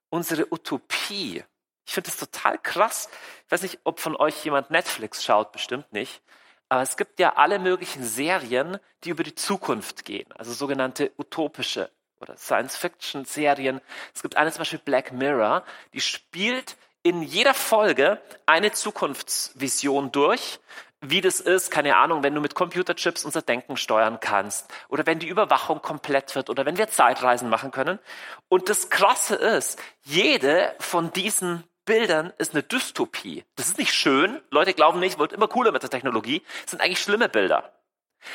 unsere 0.10 0.48
Utopie? 0.50 1.44
Ich 1.86 1.94
finde 1.94 2.10
das 2.10 2.16
total 2.16 2.58
krass. 2.58 3.10
Ich 3.46 3.52
weiß 3.52 3.64
nicht, 3.64 3.80
ob 3.84 4.00
von 4.00 4.16
euch 4.16 4.46
jemand 4.46 4.72
Netflix 4.72 5.26
schaut, 5.26 5.52
bestimmt 5.52 5.92
nicht. 5.92 6.22
Aber 6.70 6.84
es 6.84 6.96
gibt 6.96 7.20
ja 7.20 7.36
alle 7.36 7.60
möglichen 7.60 8.06
Serien, 8.06 8.78
die 9.04 9.10
über 9.10 9.24
die 9.24 9.36
Zukunft 9.36 10.06
gehen, 10.06 10.32
also 10.38 10.54
sogenannte 10.54 11.12
utopische 11.18 11.92
oder 12.22 12.38
Science-Fiction-Serien. 12.38 13.82
Es 14.16 14.22
gibt 14.22 14.38
eine 14.38 14.54
zum 14.54 14.60
Beispiel 14.60 14.80
Black 14.80 15.12
Mirror, 15.12 15.66
die 15.94 16.00
spielt 16.00 16.78
in 17.04 17.24
jeder 17.24 17.54
Folge 17.54 18.22
eine 18.46 18.72
Zukunftsvision 18.72 20.14
durch 20.14 20.62
wie 21.02 21.22
das 21.22 21.40
ist, 21.40 21.72
keine 21.72 21.96
Ahnung, 21.96 22.24
wenn 22.24 22.36
du 22.36 22.42
mit 22.42 22.56
Computerchips 22.56 23.24
unser 23.24 23.42
Denken 23.42 23.78
steuern 23.78 24.20
kannst 24.20 24.72
oder 24.90 25.06
wenn 25.06 25.20
die 25.20 25.28
Überwachung 25.28 25.82
komplett 25.82 26.36
wird 26.36 26.50
oder 26.50 26.66
wenn 26.66 26.78
wir 26.78 26.90
Zeitreisen 26.90 27.50
machen 27.50 27.72
können. 27.72 28.00
Und 28.50 28.70
das 28.70 28.90
Krasse 28.90 29.36
ist, 29.36 29.80
jede 30.04 30.76
von 30.80 31.14
diesen 31.14 31.64
Bildern 31.86 32.34
ist 32.38 32.54
eine 32.54 32.64
Dystopie. 32.64 33.46
Das 33.56 33.68
ist 33.68 33.78
nicht 33.78 33.94
schön. 33.94 34.42
Leute 34.52 34.74
glauben 34.74 35.00
nicht, 35.00 35.18
wird 35.18 35.34
immer 35.34 35.48
cooler 35.48 35.72
mit 35.72 35.84
der 35.84 35.90
Technologie. 35.90 36.44
Das 36.64 36.72
sind 36.72 36.82
eigentlich 36.82 37.02
schlimme 37.02 37.30
Bilder. 37.30 37.74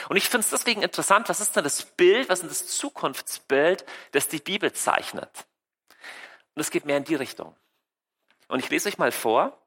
Und 0.09 0.17
ich 0.17 0.29
finde 0.29 0.45
es 0.45 0.51
deswegen 0.51 0.83
interessant, 0.83 1.29
was 1.29 1.41
ist 1.41 1.55
denn 1.55 1.65
das 1.65 1.83
Bild, 1.83 2.29
was 2.29 2.39
ist 2.39 2.43
denn 2.43 2.49
das 2.49 2.67
Zukunftsbild, 2.67 3.85
das 4.13 4.29
die 4.29 4.39
Bibel 4.39 4.73
zeichnet? 4.73 5.47
Und 6.55 6.63
es 6.63 6.71
geht 6.71 6.87
mehr 6.87 6.97
in 6.97 7.05
die 7.05 7.15
Richtung. 7.15 7.55
Und 8.49 8.61
ich 8.61 8.71
lese 8.71 8.89
euch 8.89 8.99
mal 8.99 9.13
vor 9.13 9.59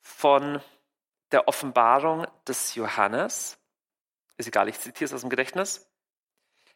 von 0.00 0.60
der 1.32 1.48
Offenbarung 1.48 2.26
des 2.46 2.74
Johannes. 2.74 3.58
Ist 4.36 4.48
egal, 4.48 4.68
ich 4.68 4.78
zitiere 4.78 5.06
es 5.06 5.12
aus 5.12 5.22
dem 5.22 5.30
Gedächtnis. 5.30 5.88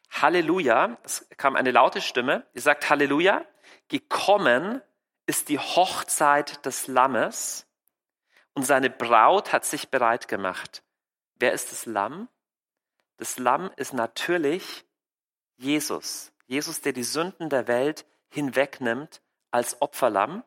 Halleluja, 0.09 0.97
es 1.03 1.27
kam 1.37 1.55
eine 1.55 1.71
laute 1.71 2.01
Stimme, 2.01 2.45
die 2.55 2.59
sagt 2.59 2.89
Halleluja, 2.89 3.45
gekommen 3.87 4.81
ist 5.25 5.49
die 5.49 5.59
Hochzeit 5.59 6.65
des 6.65 6.87
Lammes 6.87 7.67
und 8.53 8.63
seine 8.63 8.89
Braut 8.89 9.51
hat 9.51 9.65
sich 9.65 9.89
bereit 9.89 10.27
gemacht. 10.27 10.83
Wer 11.35 11.51
ist 11.51 11.71
das 11.71 11.85
Lamm? 11.85 12.29
Das 13.17 13.37
Lamm 13.37 13.69
ist 13.75 13.93
natürlich 13.93 14.85
Jesus. 15.57 16.31
Jesus, 16.47 16.81
der 16.81 16.93
die 16.93 17.03
Sünden 17.03 17.49
der 17.49 17.67
Welt 17.67 18.05
hinwegnimmt 18.29 19.21
als 19.51 19.81
Opferlamm. 19.81 20.43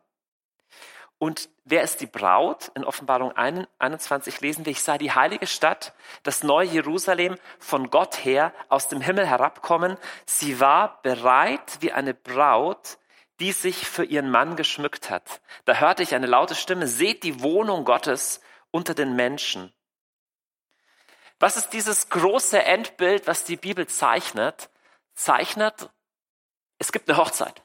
Und 1.20 1.50
wer 1.66 1.82
ist 1.82 2.00
die 2.00 2.06
Braut? 2.06 2.72
In 2.74 2.82
Offenbarung 2.82 3.36
21 3.36 4.40
lesen 4.40 4.64
wir, 4.64 4.72
ich 4.72 4.82
sah 4.82 4.96
die 4.96 5.12
heilige 5.12 5.46
Stadt, 5.46 5.92
das 6.22 6.42
neue 6.42 6.66
Jerusalem 6.66 7.36
von 7.58 7.90
Gott 7.90 8.24
her 8.24 8.54
aus 8.70 8.88
dem 8.88 9.02
Himmel 9.02 9.26
herabkommen. 9.26 9.98
Sie 10.24 10.60
war 10.60 11.02
bereit 11.02 11.76
wie 11.80 11.92
eine 11.92 12.14
Braut, 12.14 12.96
die 13.38 13.52
sich 13.52 13.86
für 13.86 14.04
ihren 14.04 14.30
Mann 14.30 14.56
geschmückt 14.56 15.10
hat. 15.10 15.42
Da 15.66 15.74
hörte 15.74 16.02
ich 16.02 16.14
eine 16.14 16.26
laute 16.26 16.54
Stimme, 16.54 16.88
seht 16.88 17.22
die 17.22 17.42
Wohnung 17.42 17.84
Gottes 17.84 18.40
unter 18.70 18.94
den 18.94 19.14
Menschen. 19.14 19.74
Was 21.38 21.58
ist 21.58 21.74
dieses 21.74 22.08
große 22.08 22.62
Endbild, 22.62 23.26
was 23.26 23.44
die 23.44 23.58
Bibel 23.58 23.86
zeichnet? 23.86 24.70
Zeichnet, 25.12 25.90
es 26.78 26.92
gibt 26.92 27.10
eine 27.10 27.18
Hochzeit. 27.18 27.62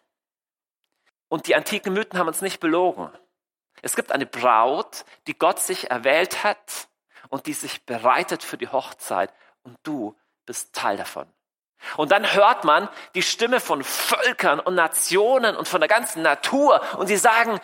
Und 1.30 1.48
die 1.48 1.56
antiken 1.56 1.94
Mythen 1.94 2.20
haben 2.20 2.28
uns 2.28 2.41
nicht 2.41 2.60
belogen. 2.60 3.10
Es 3.86 3.95
gibt 3.95 4.12
eine 4.12 4.26
Braut, 4.26 5.06
die 5.28 5.38
Gott 5.38 5.60
sich 5.60 5.91
erwählt 5.91 6.43
hat 6.43 6.88
und 7.30 7.45
die 7.45 7.54
sich 7.54 7.86
bereitet 7.86 8.41
für 8.41 8.58
die 8.58 8.67
Hochzeit 8.67 9.32
und 9.62 9.78
du 9.84 10.17
bist 10.48 10.74
Teil 10.74 10.98
davon. 10.98 11.28
Und 11.95 12.12
dann 12.12 12.34
hört 12.34 12.63
man 12.63 12.89
die 13.13 13.21
Stimme 13.21 13.60
von 13.60 13.84
Völkern 13.84 14.60
und 14.60 14.74
Nationen 14.74 15.56
und 15.56 15.67
von 15.67 15.82
der 15.82 15.88
ganzen 15.88 16.24
Natur 16.24 16.82
und 16.98 17.06
sie 17.06 17.15
sagen, 17.15 17.60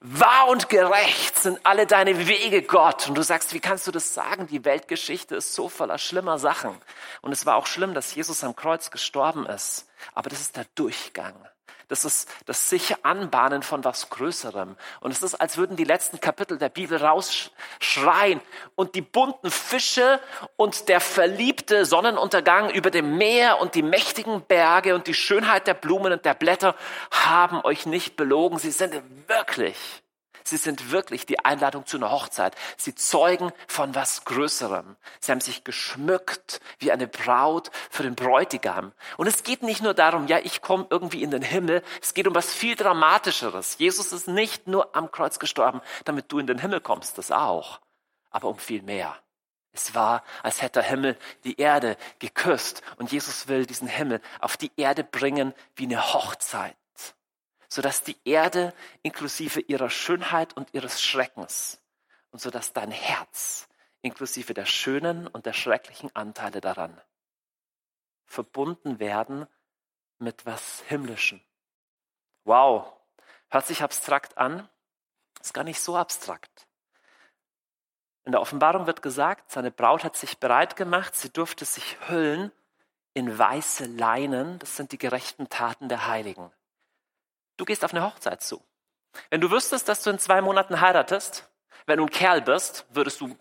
wahr 0.00 0.48
und 0.48 0.70
gerecht 0.70 1.36
sind 1.36 1.60
alle 1.64 1.86
deine 1.86 2.26
Wege, 2.26 2.62
Gott. 2.62 3.06
Und 3.06 3.14
du 3.14 3.22
sagst, 3.22 3.52
wie 3.52 3.60
kannst 3.60 3.86
du 3.86 3.90
das 3.90 4.14
sagen? 4.14 4.46
Die 4.46 4.64
Weltgeschichte 4.64 5.36
ist 5.36 5.54
so 5.54 5.68
voller 5.68 5.98
schlimmer 5.98 6.38
Sachen. 6.38 6.74
Und 7.20 7.32
es 7.32 7.44
war 7.44 7.56
auch 7.56 7.66
schlimm, 7.66 7.92
dass 7.92 8.14
Jesus 8.14 8.42
am 8.44 8.56
Kreuz 8.56 8.90
gestorben 8.90 9.44
ist. 9.44 9.86
Aber 10.14 10.30
das 10.30 10.40
ist 10.40 10.56
der 10.56 10.64
Durchgang. 10.74 11.34
Das 11.88 12.04
ist 12.04 12.28
das 12.46 12.68
sich 12.68 13.04
Anbahnen 13.04 13.62
von 13.62 13.84
was 13.84 14.10
Größerem. 14.10 14.76
Und 15.00 15.10
es 15.10 15.22
ist, 15.22 15.34
als 15.36 15.56
würden 15.56 15.76
die 15.76 15.84
letzten 15.84 16.20
Kapitel 16.20 16.58
der 16.58 16.68
Bibel 16.68 16.98
rausschreien 16.98 18.40
und 18.74 18.94
die 18.94 19.02
bunten 19.02 19.50
Fische 19.50 20.20
und 20.56 20.88
der 20.88 21.00
verliebte 21.00 21.84
Sonnenuntergang 21.84 22.70
über 22.70 22.90
dem 22.90 23.16
Meer 23.16 23.60
und 23.60 23.74
die 23.74 23.82
mächtigen 23.82 24.42
Berge 24.42 24.94
und 24.94 25.06
die 25.06 25.14
Schönheit 25.14 25.66
der 25.66 25.74
Blumen 25.74 26.12
und 26.12 26.24
der 26.24 26.34
Blätter 26.34 26.74
haben 27.10 27.60
euch 27.64 27.86
nicht 27.86 28.16
belogen. 28.16 28.58
Sie 28.58 28.72
sind 28.72 29.00
wirklich 29.28 29.76
Sie 30.46 30.56
sind 30.58 30.92
wirklich 30.92 31.26
die 31.26 31.44
Einladung 31.44 31.86
zu 31.86 31.96
einer 31.96 32.12
Hochzeit. 32.12 32.54
Sie 32.76 32.94
zeugen 32.94 33.52
von 33.66 33.96
was 33.96 34.24
Größerem. 34.24 34.96
Sie 35.18 35.32
haben 35.32 35.40
sich 35.40 35.64
geschmückt 35.64 36.60
wie 36.78 36.92
eine 36.92 37.08
Braut 37.08 37.72
für 37.90 38.04
den 38.04 38.14
Bräutigam. 38.14 38.92
Und 39.16 39.26
es 39.26 39.42
geht 39.42 39.64
nicht 39.64 39.82
nur 39.82 39.92
darum, 39.92 40.28
ja, 40.28 40.38
ich 40.38 40.62
komme 40.62 40.86
irgendwie 40.88 41.22
in 41.22 41.32
den 41.32 41.42
Himmel. 41.42 41.82
Es 42.00 42.14
geht 42.14 42.28
um 42.28 42.34
was 42.34 42.54
viel 42.54 42.76
Dramatischeres. 42.76 43.78
Jesus 43.78 44.12
ist 44.12 44.28
nicht 44.28 44.68
nur 44.68 44.94
am 44.94 45.10
Kreuz 45.10 45.40
gestorben, 45.40 45.80
damit 46.04 46.30
du 46.30 46.38
in 46.38 46.46
den 46.46 46.58
Himmel 46.58 46.80
kommst, 46.80 47.18
das 47.18 47.32
auch, 47.32 47.80
aber 48.30 48.48
um 48.48 48.58
viel 48.58 48.82
mehr. 48.82 49.16
Es 49.72 49.94
war, 49.94 50.22
als 50.44 50.62
hätte 50.62 50.80
der 50.80 50.88
Himmel 50.88 51.18
die 51.44 51.60
Erde 51.60 51.96
geküsst 52.20 52.82
und 52.96 53.10
Jesus 53.10 53.48
will 53.48 53.66
diesen 53.66 53.88
Himmel 53.88 54.20
auf 54.40 54.56
die 54.56 54.70
Erde 54.76 55.02
bringen 55.02 55.54
wie 55.74 55.84
eine 55.84 56.14
Hochzeit 56.14 56.76
sodass 57.68 58.02
die 58.02 58.16
Erde 58.24 58.74
inklusive 59.02 59.60
ihrer 59.60 59.90
Schönheit 59.90 60.56
und 60.56 60.72
ihres 60.74 61.02
Schreckens 61.02 61.80
und 62.30 62.40
sodass 62.40 62.72
dein 62.72 62.90
Herz 62.90 63.68
inklusive 64.02 64.54
der 64.54 64.66
schönen 64.66 65.26
und 65.26 65.46
der 65.46 65.52
schrecklichen 65.52 66.14
Anteile 66.14 66.60
daran 66.60 67.00
verbunden 68.26 68.98
werden 68.98 69.46
mit 70.18 70.44
was 70.44 70.82
Himmlischem. 70.88 71.40
Wow, 72.44 72.92
hört 73.48 73.66
sich 73.66 73.82
abstrakt 73.82 74.36
an, 74.36 74.68
ist 75.40 75.54
gar 75.54 75.64
nicht 75.64 75.80
so 75.80 75.96
abstrakt. 75.96 76.66
In 78.24 78.32
der 78.32 78.40
Offenbarung 78.40 78.86
wird 78.86 79.02
gesagt, 79.02 79.50
seine 79.50 79.70
Braut 79.70 80.02
hat 80.02 80.16
sich 80.16 80.38
bereit 80.38 80.74
gemacht, 80.76 81.14
sie 81.14 81.30
durfte 81.30 81.64
sich 81.64 81.96
hüllen 82.08 82.50
in 83.14 83.38
weiße 83.38 83.86
Leinen, 83.86 84.58
das 84.58 84.76
sind 84.76 84.92
die 84.92 84.98
gerechten 84.98 85.48
Taten 85.48 85.88
der 85.88 86.06
Heiligen. 86.06 86.50
Du 87.56 87.64
gehst 87.64 87.84
auf 87.84 87.92
eine 87.92 88.04
Hochzeit 88.04 88.42
zu. 88.42 88.62
Wenn 89.30 89.40
du 89.40 89.50
wüsstest, 89.50 89.88
dass 89.88 90.02
du 90.02 90.10
in 90.10 90.18
zwei 90.18 90.40
Monaten 90.42 90.80
heiratest, 90.80 91.48
wenn 91.86 91.98
du 91.98 92.04
ein 92.04 92.10
Kerl 92.10 92.42
bist, 92.42 92.86
würdest 92.90 93.20
du 93.20 93.36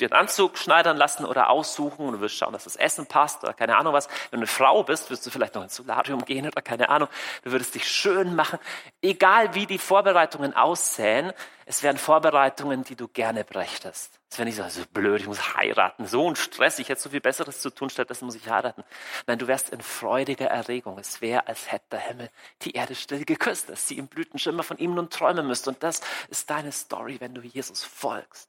dir 0.00 0.12
einen 0.12 0.20
Anzug 0.20 0.58
schneidern 0.58 0.96
lassen 0.96 1.24
oder 1.24 1.50
aussuchen 1.50 2.06
und 2.06 2.14
du 2.14 2.20
wirst 2.20 2.36
schauen, 2.36 2.52
dass 2.52 2.64
das 2.64 2.76
Essen 2.76 3.06
passt 3.06 3.42
oder 3.44 3.54
keine 3.54 3.76
Ahnung 3.76 3.92
was. 3.92 4.08
Wenn 4.30 4.40
du 4.40 4.44
eine 4.44 4.46
Frau 4.46 4.82
bist, 4.82 5.10
wirst 5.10 5.24
du 5.26 5.30
vielleicht 5.30 5.54
noch 5.54 5.62
ins 5.62 5.76
Solarium 5.76 6.24
gehen 6.24 6.46
oder 6.46 6.62
keine 6.62 6.88
Ahnung. 6.88 7.08
Du 7.44 7.52
würdest 7.52 7.74
dich 7.74 7.88
schön 7.88 8.34
machen. 8.34 8.58
Egal 9.02 9.54
wie 9.54 9.66
die 9.66 9.78
Vorbereitungen 9.78 10.54
aussehen, 10.54 11.32
es 11.66 11.84
wären 11.84 11.98
Vorbereitungen, 11.98 12.82
die 12.82 12.96
du 12.96 13.06
gerne 13.06 13.44
brächtest. 13.44 14.18
Es 14.28 14.38
wäre 14.38 14.46
nicht 14.46 14.56
so, 14.56 14.62
also 14.64 14.82
blöd, 14.92 15.20
ich 15.20 15.26
muss 15.26 15.56
heiraten, 15.56 16.06
so 16.06 16.28
ein 16.28 16.36
Stress, 16.36 16.78
ich 16.78 16.88
hätte 16.88 17.00
so 17.00 17.10
viel 17.10 17.20
Besseres 17.20 17.60
zu 17.60 17.70
tun, 17.70 17.90
stattdessen 17.90 18.26
muss 18.26 18.34
ich 18.34 18.48
heiraten. 18.48 18.82
Nein, 19.26 19.38
du 19.38 19.46
wärst 19.46 19.70
in 19.70 19.80
freudiger 19.80 20.46
Erregung. 20.46 20.98
Es 20.98 21.20
wäre, 21.20 21.46
als 21.46 21.70
hätte 21.70 21.86
der 21.92 22.00
Himmel 22.00 22.30
die 22.62 22.72
Erde 22.72 22.94
still 22.94 23.24
geküsst, 23.24 23.68
dass 23.68 23.86
sie 23.86 23.98
im 23.98 24.08
Blütenschimmer 24.08 24.62
von 24.62 24.78
ihm 24.78 24.94
nun 24.94 25.10
träumen 25.10 25.46
müsste. 25.46 25.70
Und 25.70 25.82
das 25.82 26.00
ist 26.28 26.50
deine 26.50 26.72
Story, 26.72 27.20
wenn 27.20 27.34
du 27.34 27.40
Jesus 27.42 27.84
folgst. 27.84 28.48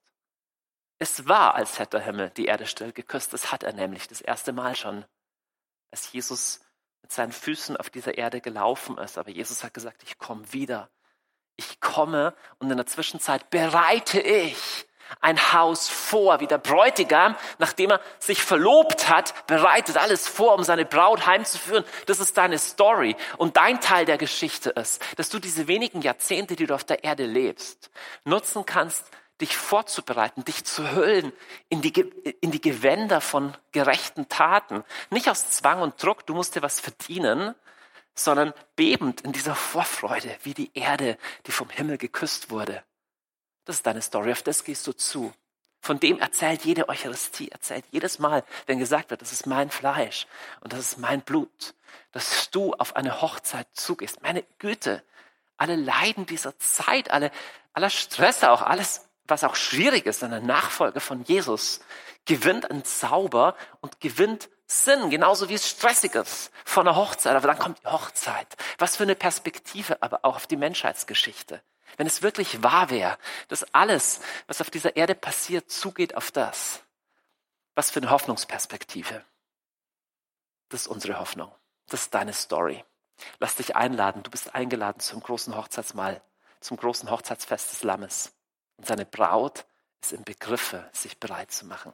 Es 1.01 1.27
war, 1.27 1.55
als 1.55 1.79
hätte 1.79 1.97
der 1.97 2.05
Himmel 2.05 2.29
die 2.29 2.45
Erde 2.45 2.67
still 2.67 2.91
geküsst. 2.91 3.33
Das 3.33 3.51
hat 3.51 3.63
er 3.63 3.73
nämlich 3.73 4.07
das 4.07 4.21
erste 4.21 4.53
Mal 4.53 4.75
schon, 4.75 5.03
als 5.89 6.11
Jesus 6.11 6.59
mit 7.01 7.11
seinen 7.11 7.31
Füßen 7.31 7.75
auf 7.75 7.89
dieser 7.89 8.19
Erde 8.19 8.39
gelaufen 8.39 8.99
ist. 8.99 9.17
Aber 9.17 9.31
Jesus 9.31 9.63
hat 9.63 9.73
gesagt, 9.73 10.03
ich 10.03 10.19
komme 10.19 10.53
wieder. 10.53 10.91
Ich 11.55 11.79
komme 11.79 12.35
und 12.59 12.69
in 12.69 12.77
der 12.77 12.85
Zwischenzeit 12.85 13.49
bereite 13.49 14.19
ich 14.19 14.85
ein 15.21 15.53
Haus 15.53 15.89
vor, 15.89 16.39
wie 16.39 16.45
der 16.45 16.59
Bräutigam, 16.59 17.35
nachdem 17.57 17.89
er 17.89 18.01
sich 18.19 18.43
verlobt 18.43 19.09
hat, 19.09 19.47
bereitet 19.47 19.97
alles 19.97 20.27
vor, 20.27 20.53
um 20.53 20.63
seine 20.63 20.85
Braut 20.85 21.25
heimzuführen. 21.25 21.83
Das 22.05 22.19
ist 22.19 22.37
deine 22.37 22.59
Story. 22.59 23.15
Und 23.37 23.57
dein 23.57 23.81
Teil 23.81 24.05
der 24.05 24.19
Geschichte 24.19 24.69
ist, 24.69 25.01
dass 25.17 25.29
du 25.29 25.39
diese 25.39 25.67
wenigen 25.67 26.01
Jahrzehnte, 26.01 26.55
die 26.55 26.67
du 26.67 26.75
auf 26.75 26.83
der 26.83 27.03
Erde 27.03 27.25
lebst, 27.25 27.89
nutzen 28.23 28.67
kannst, 28.67 29.09
dich 29.41 29.57
vorzubereiten, 29.57 30.45
dich 30.45 30.63
zu 30.63 30.91
hüllen 30.91 31.33
in 31.69 31.81
die, 31.81 31.91
in 32.41 32.51
die 32.51 32.61
Gewänder 32.61 33.21
von 33.21 33.57
gerechten 33.71 34.29
Taten. 34.29 34.83
Nicht 35.09 35.29
aus 35.29 35.49
Zwang 35.49 35.81
und 35.81 36.01
Druck, 36.01 36.25
du 36.25 36.33
musst 36.33 36.55
dir 36.55 36.61
was 36.61 36.79
verdienen, 36.79 37.55
sondern 38.13 38.53
bebend 38.75 39.21
in 39.21 39.31
dieser 39.31 39.55
Vorfreude, 39.55 40.35
wie 40.43 40.53
die 40.53 40.71
Erde, 40.73 41.17
die 41.47 41.51
vom 41.51 41.69
Himmel 41.69 41.97
geküsst 41.97 42.49
wurde. 42.49 42.83
Das 43.65 43.77
ist 43.77 43.85
deine 43.85 44.01
Story, 44.01 44.31
auf 44.31 44.43
das 44.43 44.63
gehst 44.63 44.87
du 44.87 44.93
zu. 44.93 45.33
Von 45.81 45.99
dem 45.99 46.19
erzählt 46.19 46.63
jede 46.63 46.89
Eucharistie, 46.89 47.49
erzählt 47.49 47.85
jedes 47.89 48.19
Mal, 48.19 48.43
wenn 48.67 48.77
gesagt 48.77 49.09
wird, 49.09 49.21
das 49.21 49.31
ist 49.31 49.47
mein 49.47 49.71
Fleisch 49.71 50.27
und 50.61 50.73
das 50.73 50.79
ist 50.79 50.97
mein 50.99 51.21
Blut, 51.21 51.73
dass 52.11 52.51
du 52.51 52.73
auf 52.73 52.95
eine 52.95 53.21
Hochzeit 53.21 53.67
zugehst. 53.73 54.21
Meine 54.21 54.43
Güte, 54.59 55.03
alle 55.57 55.75
Leiden 55.75 56.27
dieser 56.27 56.57
Zeit, 56.59 57.09
alle, 57.09 57.31
aller 57.73 57.89
Stress 57.89 58.43
auch, 58.43 58.61
alles, 58.61 59.07
was 59.31 59.43
auch 59.43 59.55
schwierig 59.55 60.05
ist 60.05 60.21
in 60.21 60.29
der 60.29 60.41
Nachfolge 60.41 60.99
von 60.99 61.23
Jesus, 61.23 61.79
gewinnt 62.25 62.69
einen 62.69 62.85
Zauber 62.85 63.55
und 63.79 63.99
gewinnt 63.99 64.49
Sinn, 64.67 65.09
genauso 65.09 65.49
wie 65.49 65.55
es 65.55 65.67
stressig 65.67 66.13
ist 66.15 66.51
von 66.65 66.85
der 66.85 66.95
Hochzeit. 66.95 67.35
Aber 67.35 67.47
dann 67.47 67.57
kommt 67.57 67.81
die 67.83 67.87
Hochzeit. 67.87 68.47
Was 68.77 68.97
für 68.97 69.03
eine 69.03 69.15
Perspektive 69.15 70.01
aber 70.03 70.19
auch 70.23 70.35
auf 70.35 70.47
die 70.47 70.55
Menschheitsgeschichte. 70.55 71.63
Wenn 71.97 72.07
es 72.07 72.21
wirklich 72.21 72.63
wahr 72.63 72.89
wäre, 72.89 73.17
dass 73.47 73.73
alles, 73.73 74.21
was 74.47 74.61
auf 74.61 74.69
dieser 74.69 74.95
Erde 74.95 75.15
passiert, 75.15 75.69
zugeht 75.71 76.15
auf 76.15 76.31
das. 76.31 76.83
Was 77.75 77.91
für 77.91 77.99
eine 77.99 78.11
Hoffnungsperspektive. 78.11 79.25
Das 80.69 80.81
ist 80.81 80.87
unsere 80.87 81.19
Hoffnung. 81.19 81.51
Das 81.89 82.03
ist 82.03 82.13
deine 82.13 82.33
Story. 82.33 82.83
Lass 83.39 83.55
dich 83.55 83.75
einladen. 83.75 84.23
Du 84.23 84.31
bist 84.31 84.55
eingeladen 84.55 84.99
zum 84.99 85.21
großen 85.21 85.55
Hochzeitsmahl, 85.55 86.21
zum 86.61 86.77
großen 86.77 87.09
Hochzeitsfest 87.09 87.71
des 87.71 87.83
Lammes. 87.83 88.33
Und 88.81 88.87
seine 88.87 89.05
Braut 89.05 89.67
ist 90.01 90.11
im 90.11 90.23
Begriffe, 90.23 90.89
sich 90.91 91.19
bereit 91.19 91.51
zu 91.51 91.67
machen. 91.67 91.93